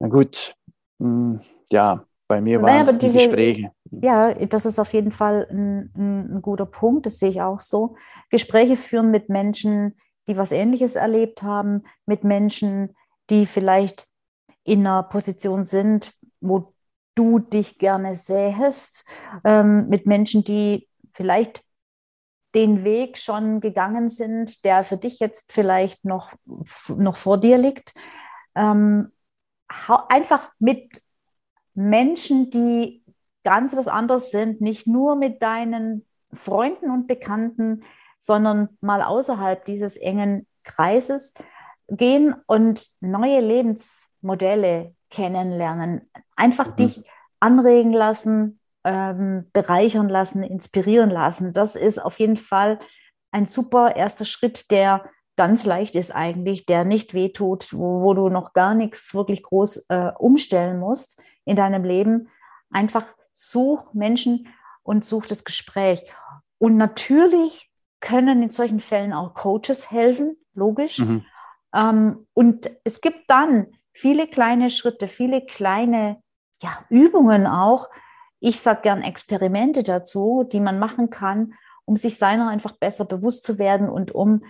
na 0.00 0.08
gut, 0.08 0.54
mh, 0.98 1.08
hm, 1.08 1.40
ja, 1.70 2.04
bei 2.26 2.40
mir 2.40 2.62
waren 2.62 2.86
naja, 2.86 2.92
diese, 2.92 3.18
Gespräche. 3.18 3.72
Ja, 3.90 4.32
das 4.32 4.64
ist 4.64 4.78
auf 4.78 4.92
jeden 4.92 5.10
Fall 5.10 5.48
ein, 5.50 5.90
ein, 5.96 6.36
ein, 6.36 6.42
guter 6.42 6.64
Punkt, 6.64 7.06
das 7.06 7.18
sehe 7.18 7.30
ich 7.30 7.42
auch 7.42 7.58
so. 7.58 7.96
Gespräche 8.30 8.76
führen 8.76 9.10
mit 9.10 9.28
Menschen, 9.28 9.96
die 10.30 10.36
was 10.36 10.52
Ähnliches 10.52 10.94
erlebt 10.94 11.42
haben, 11.42 11.82
mit 12.06 12.22
Menschen, 12.24 12.96
die 13.30 13.46
vielleicht 13.46 14.06
in 14.64 14.86
einer 14.86 15.02
Position 15.02 15.64
sind, 15.64 16.12
wo 16.40 16.72
du 17.16 17.40
dich 17.40 17.78
gerne 17.78 18.14
sähest, 18.14 19.04
ähm, 19.44 19.88
mit 19.88 20.06
Menschen, 20.06 20.44
die 20.44 20.88
vielleicht 21.12 21.64
den 22.54 22.84
Weg 22.84 23.18
schon 23.18 23.60
gegangen 23.60 24.08
sind, 24.08 24.64
der 24.64 24.84
für 24.84 24.96
dich 24.96 25.18
jetzt 25.18 25.52
vielleicht 25.52 26.04
noch, 26.04 26.32
noch 26.88 27.16
vor 27.16 27.38
dir 27.38 27.58
liegt. 27.58 27.94
Ähm, 28.54 29.12
einfach 30.08 30.50
mit 30.58 31.02
Menschen, 31.74 32.50
die 32.50 33.04
ganz 33.42 33.76
was 33.76 33.88
anderes 33.88 34.30
sind, 34.30 34.60
nicht 34.60 34.86
nur 34.86 35.16
mit 35.16 35.42
deinen 35.42 36.06
Freunden 36.32 36.90
und 36.90 37.06
Bekannten, 37.06 37.82
sondern 38.20 38.68
mal 38.80 39.02
außerhalb 39.02 39.64
dieses 39.64 39.96
engen 39.96 40.46
Kreises 40.62 41.34
gehen 41.88 42.36
und 42.46 42.86
neue 43.00 43.40
Lebensmodelle 43.40 44.94
kennenlernen. 45.10 46.08
Einfach 46.36 46.68
mhm. 46.68 46.76
dich 46.76 47.02
anregen 47.40 47.92
lassen, 47.92 48.60
ähm, 48.84 49.46
bereichern 49.52 50.08
lassen, 50.08 50.42
inspirieren 50.42 51.10
lassen. 51.10 51.52
Das 51.52 51.74
ist 51.74 51.98
auf 51.98 52.20
jeden 52.20 52.36
Fall 52.36 52.78
ein 53.32 53.46
super 53.46 53.96
erster 53.96 54.24
Schritt, 54.24 54.70
der 54.70 55.04
ganz 55.36 55.64
leicht 55.64 55.96
ist 55.96 56.14
eigentlich, 56.14 56.66
der 56.66 56.84
nicht 56.84 57.14
wehtut, 57.14 57.72
wo, 57.72 58.02
wo 58.02 58.14
du 58.14 58.28
noch 58.28 58.52
gar 58.52 58.74
nichts 58.74 59.14
wirklich 59.14 59.42
groß 59.42 59.86
äh, 59.88 60.12
umstellen 60.18 60.78
musst 60.78 61.22
in 61.44 61.56
deinem 61.56 61.84
Leben. 61.84 62.28
Einfach 62.70 63.06
such 63.32 63.94
Menschen 63.94 64.48
und 64.82 65.04
such 65.04 65.26
das 65.26 65.44
Gespräch. 65.44 66.02
Und 66.58 66.76
natürlich 66.76 67.69
können 68.00 68.42
in 68.42 68.50
solchen 68.50 68.80
Fällen 68.80 69.12
auch 69.12 69.34
Coaches 69.34 69.90
helfen, 69.90 70.36
logisch. 70.54 70.98
Mhm. 70.98 71.24
Ähm, 71.74 72.26
und 72.34 72.70
es 72.84 73.00
gibt 73.00 73.28
dann 73.28 73.66
viele 73.92 74.26
kleine 74.26 74.70
Schritte, 74.70 75.06
viele 75.06 75.44
kleine 75.44 76.22
ja, 76.62 76.78
Übungen 76.88 77.46
auch. 77.46 77.88
Ich 78.40 78.60
sage 78.60 78.82
gern 78.82 79.02
Experimente 79.02 79.82
dazu, 79.82 80.48
die 80.50 80.60
man 80.60 80.78
machen 80.78 81.10
kann, 81.10 81.54
um 81.84 81.96
sich 81.96 82.18
seiner 82.18 82.48
einfach 82.48 82.76
besser 82.76 83.04
bewusst 83.04 83.44
zu 83.44 83.58
werden 83.58 83.88
und 83.88 84.12
um 84.12 84.44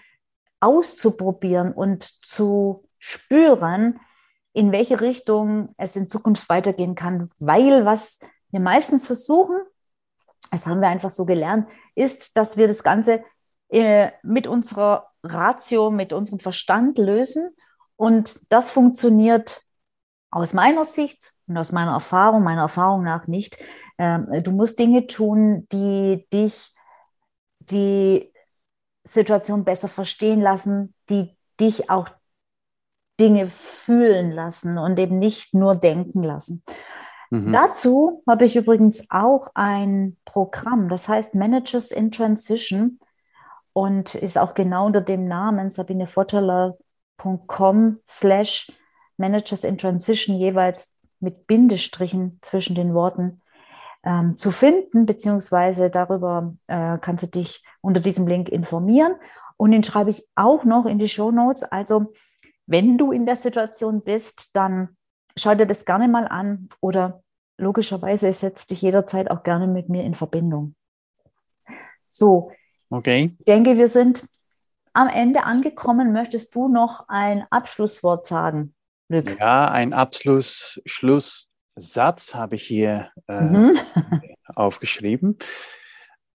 auszuprobieren 0.61 1.73
und 1.73 2.05
zu 2.25 2.85
spüren, 2.99 3.99
in 4.53 4.73
welche 4.73 5.01
Richtung 5.01 5.75
es 5.77 5.97
in 5.97 6.07
Zukunft 6.07 6.49
weitergehen 6.49 6.95
kann. 6.95 7.31
Weil 7.39 7.85
was 7.85 8.21
wir 8.51 8.61
meistens 8.61 9.07
versuchen, 9.07 9.57
das 10.51 10.67
haben 10.67 10.81
wir 10.81 10.89
einfach 10.89 11.11
so 11.11 11.25
gelernt, 11.25 11.69
ist, 11.95 12.37
dass 12.37 12.57
wir 12.57 12.69
das 12.69 12.83
Ganze 12.83 13.25
äh, 13.71 14.11
mit 14.23 14.47
unserer 14.47 15.09
Ratio, 15.23 15.91
mit 15.91 16.13
unserem 16.13 16.41
Verstand 16.41 16.99
lösen. 16.99 17.51
Und 17.97 18.41
das 18.49 18.71
funktioniert 18.71 19.63
aus 20.31 20.53
meiner 20.53 20.85
Sicht 20.85 21.33
und 21.47 21.57
aus 21.57 21.73
meiner 21.73 21.93
Erfahrung, 21.93 22.43
meiner 22.43 22.63
Erfahrung 22.63 23.03
nach 23.03 23.27
nicht. 23.27 23.59
Ähm, 23.99 24.27
du 24.43 24.53
musst 24.53 24.79
Dinge 24.79 25.07
tun, 25.07 25.67
die 25.73 26.27
dich 26.33 26.75
die 27.59 28.33
Situation 29.05 29.65
besser 29.65 29.89
verstehen 29.89 30.41
lassen, 30.41 30.95
die 31.09 31.37
dich 31.61 31.91
auch 31.91 32.09
Dinge 33.21 33.47
fühlen 33.49 34.31
lassen 34.31 34.79
und 34.79 34.99
eben 34.99 35.19
nicht 35.19 35.53
nur 35.53 35.77
denken 35.77 36.23
lassen. 36.23 36.63
Mhm. 37.31 37.53
Dazu 37.53 38.23
habe 38.27 38.47
ich 38.47 38.57
übrigens 38.57 39.07
auch 39.11 39.49
ein 39.55 40.17
Programm, 40.25 40.89
das 40.89 41.09
heißt 41.09 41.35
Managers 41.35 41.91
in 41.91 42.11
Transition 42.11 42.99
und 43.73 44.15
ist 44.15 44.39
auch 44.39 44.55
genau 44.55 44.87
unter 44.87 45.01
dem 45.01 45.27
Namen 45.27 45.71
Sabine 45.71 46.07
Votteler 46.07 46.77
www.com 47.21 48.01
slash 48.07 48.73
Managers 49.17 49.65
in 49.65 49.79
Transition 49.79 50.37
jeweils 50.37 50.97
mit 51.21 51.47
Bindestrichen 51.47 52.39
zwischen 52.41 52.75
den 52.75 52.95
Worten 52.95 53.43
ähm, 54.03 54.37
zu 54.37 54.51
finden, 54.51 55.05
beziehungsweise 55.05 55.91
darüber 55.91 56.55
äh, 56.67 56.97
kannst 56.99 57.25
du 57.25 57.29
dich 57.29 57.63
unter 57.83 58.01
diesem 58.01 58.27
Link 58.27 58.49
informieren. 58.49 59.15
Und 59.59 59.73
den 59.73 59.85
schreibe 59.85 60.11
ich 60.11 60.27
auch 60.35 60.65
noch 60.65 60.87
in 60.87 60.99
die 60.99 61.09
Show 61.09 61.31
Notes. 61.31 61.65
Also, 61.65 62.15
wenn 62.67 62.97
du 62.97 63.13
in 63.13 63.27
der 63.27 63.37
Situation 63.37 64.01
bist, 64.03 64.57
dann 64.57 64.97
schau 65.37 65.55
dir 65.55 65.67
das 65.67 65.85
gerne 65.85 66.09
mal 66.09 66.27
an 66.27 66.71
oder 66.81 67.23
logischerweise 67.59 68.33
setzt 68.33 68.71
dich 68.71 68.81
jederzeit 68.81 69.31
auch 69.31 69.43
gerne 69.43 69.67
mit 69.67 69.91
mir 69.91 70.05
in 70.05 70.15
Verbindung. 70.15 70.75
So, 72.09 72.53
okay. 72.91 73.35
Ich 73.39 73.45
denke, 73.47 73.77
wir 73.77 73.89
sind 73.89 74.25
am 74.93 75.09
Ende 75.09 75.45
angekommen. 75.45 76.13
Möchtest 76.13 76.55
du 76.55 76.69
noch 76.69 77.09
ein 77.09 77.47
Abschlusswort 77.51 78.27
sagen, 78.27 78.75
Luc? 79.09 79.39
Ja, 79.39 79.71
ein 79.71 79.93
Abschluss, 79.93 80.81
Schlusssatz 80.85 82.35
habe 82.35 82.57
ich 82.57 82.65
hier 82.65 83.11
äh, 83.29 83.41
mhm. 83.41 83.79
aufgeschrieben. 84.55 85.39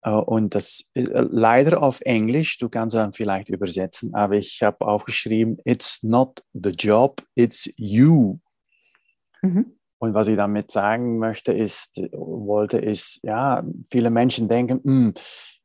Äh, 0.02 0.12
und 0.12 0.56
das 0.56 0.90
äh, 0.94 1.04
leider 1.04 1.82
auf 1.82 2.02
Englisch, 2.02 2.58
du 2.58 2.70
kannst 2.70 2.96
dann 2.96 3.14
vielleicht 3.14 3.50
übersetzen, 3.50 4.14
aber 4.14 4.36
ich 4.36 4.62
habe 4.62 4.86
aufgeschrieben, 4.86 5.58
it's 5.66 6.04
not 6.04 6.44
the 6.54 6.70
job, 6.70 7.22
it's 7.36 7.70
you. 7.76 8.40
Mhm. 9.42 9.78
Und 9.98 10.14
was 10.14 10.28
ich 10.28 10.38
damit 10.38 10.72
sagen 10.72 11.18
möchte, 11.18 11.54
ist, 11.54 12.02
wollte, 12.12 12.78
ist, 12.78 13.20
ja, 13.24 13.64
viele 13.90 14.10
Menschen 14.10 14.48
denken, 14.48 14.82
hm, 14.84 15.14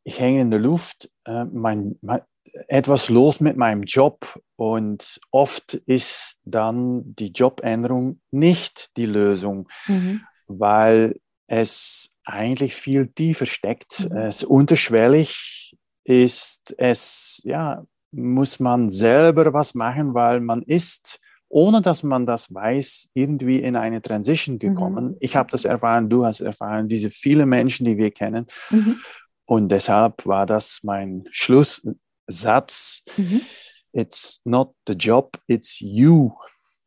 ich 0.04 0.20
hänge 0.20 0.40
in 0.40 0.50
der 0.50 0.60
Luft, 0.60 1.10
äh, 1.24 1.44
mein, 1.44 1.98
mein, 2.02 2.20
etwas 2.68 3.08
los 3.08 3.40
mit 3.40 3.56
meinem 3.56 3.82
Job 3.82 4.40
und 4.56 5.20
oft 5.30 5.74
ist 5.74 6.38
dann 6.44 7.14
die 7.14 7.30
Jobänderung 7.30 8.20
nicht 8.30 8.90
die 8.96 9.06
Lösung, 9.06 9.68
mhm. 9.86 10.22
weil 10.46 11.20
es 11.46 12.14
eigentlich 12.24 12.74
viel 12.74 13.08
tiefer 13.08 13.46
steckt. 13.46 14.08
Mhm. 14.08 14.16
Es 14.16 14.44
unterschwellig 14.44 15.76
ist, 16.04 16.74
es, 16.78 17.42
ja, 17.44 17.84
muss 18.12 18.58
man 18.58 18.90
selber 18.90 19.52
was 19.52 19.74
machen, 19.74 20.14
weil 20.14 20.40
man 20.40 20.62
ist, 20.62 21.20
ohne 21.48 21.82
dass 21.82 22.02
man 22.02 22.26
das 22.26 22.52
weiß, 22.52 23.10
irgendwie 23.14 23.60
in 23.60 23.76
eine 23.76 24.02
Transition 24.02 24.58
gekommen. 24.58 25.08
Mhm. 25.08 25.16
Ich 25.20 25.36
habe 25.36 25.50
das 25.50 25.64
erfahren, 25.64 26.08
du 26.08 26.24
hast 26.24 26.40
erfahren, 26.40 26.88
diese 26.88 27.10
viele 27.10 27.46
Menschen, 27.46 27.84
die 27.84 27.96
wir 27.96 28.10
kennen. 28.10 28.46
Mhm. 28.70 29.00
Und 29.50 29.72
deshalb 29.72 30.26
war 30.26 30.46
das 30.46 30.82
mein 30.84 31.24
Schlusssatz. 31.32 33.02
Mhm. 33.16 33.40
It's 33.90 34.40
not 34.44 34.76
the 34.86 34.92
job, 34.92 35.36
it's 35.48 35.80
you. 35.80 36.30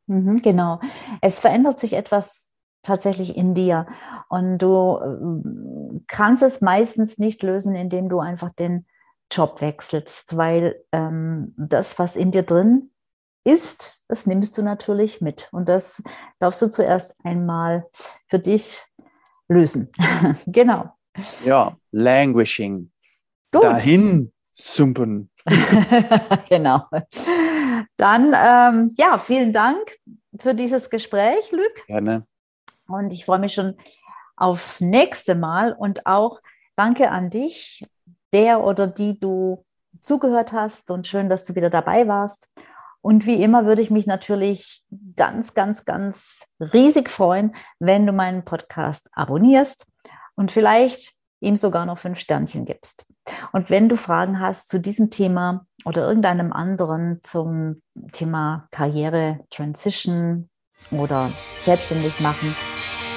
Mhm, 0.08 0.42
genau. 0.42 0.80
Es 1.20 1.42
verändert 1.42 1.78
sich 1.78 1.92
etwas 1.92 2.48
tatsächlich 2.82 3.36
in 3.36 3.54
dir. 3.54 3.86
Und 4.30 4.60
du 4.60 4.96
äh, 4.96 6.00
kannst 6.08 6.42
es 6.42 6.62
meistens 6.62 7.18
nicht 7.18 7.44
lösen, 7.44 7.76
indem 7.76 8.08
du 8.08 8.22
einfach 8.22 8.54
den 8.54 8.86
Job 9.30 9.60
wechselst, 9.60 10.38
weil 10.38 10.82
ähm, 10.94 11.54
das, 11.58 12.00
was 12.00 12.16
in 12.16 12.32
dir 12.32 12.44
drin 12.44 12.92
ist, 13.44 14.02
das 14.08 14.26
nimmst 14.26 14.58
du 14.58 14.62
natürlich 14.62 15.20
mit. 15.20 15.50
Und 15.52 15.68
das 15.68 16.02
darfst 16.40 16.62
du 16.62 16.72
zuerst 16.72 17.14
einmal 17.26 17.90
für 18.28 18.40
dich 18.40 18.86
lösen. 19.50 19.92
genau. 20.46 20.92
Ja, 21.44 21.78
languishing. 21.94 22.92
Gut. 23.52 23.64
Dahin 23.64 24.34
sumpen. 24.52 25.30
genau. 26.50 26.84
Dann, 27.98 28.36
ähm, 28.36 28.94
ja, 28.98 29.18
vielen 29.18 29.54
Dank 29.54 29.98
für 30.40 30.54
dieses 30.54 30.90
Gespräch, 30.90 31.52
Luc. 31.52 31.88
Gerne. 31.88 32.26
Und 32.88 33.14
ich 33.14 33.26
freue 33.26 33.40
mich 33.40 33.54
schon 33.54 33.76
aufs 34.36 34.82
nächste 34.82 35.36
Mal 35.36 35.74
und 35.74 36.06
auch 36.06 36.42
danke 36.76 37.10
an 37.10 37.30
dich, 37.30 37.86
der 38.34 38.64
oder 38.64 38.88
die 38.88 39.20
du 39.20 39.64
zugehört 40.02 40.52
hast 40.52 40.92
und 40.92 41.08
schön, 41.08 41.30
dass 41.30 41.46
du 41.46 41.56
wieder 41.56 41.70
dabei 41.70 42.08
warst. 42.08 42.50
Und 43.02 43.26
wie 43.26 43.44
immer 43.44 43.66
würde 43.66 43.82
ich 43.82 43.92
mich 43.92 44.08
natürlich 44.08 44.82
ganz, 45.16 45.54
ganz, 45.54 45.86
ganz 45.86 46.46
riesig 46.60 47.10
freuen, 47.10 47.54
wenn 47.80 48.06
du 48.06 48.14
meinen 48.14 48.46
Podcast 48.46 49.10
abonnierst 49.14 49.86
und 50.36 50.52
vielleicht 50.52 51.14
ihm 51.44 51.58
sogar 51.58 51.86
noch 51.86 51.98
fünf 51.98 52.20
Sternchen 52.20 52.66
gibst. 52.66 53.06
Und 53.52 53.70
wenn 53.70 53.90
du 53.90 53.98
Fragen 53.98 54.40
hast 54.40 54.70
zu 54.70 54.80
diesem 54.80 55.10
Thema 55.10 55.66
oder 55.86 56.08
irgendeinem 56.08 56.52
anderen 56.54 57.20
zum 57.22 57.82
Thema 58.12 58.68
Karriere, 58.72 59.40
Transition 59.50 60.50
oder 60.92 61.32
selbstständig 61.62 62.20
machen, 62.20 62.56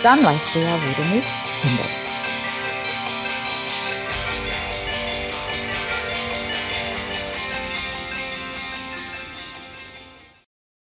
dann 0.02 0.24
weißt 0.24 0.54
du 0.54 0.58
ja, 0.60 0.76
wo 0.76 1.02
du 1.02 1.08
mich 1.08 1.26
findest. 1.60 2.25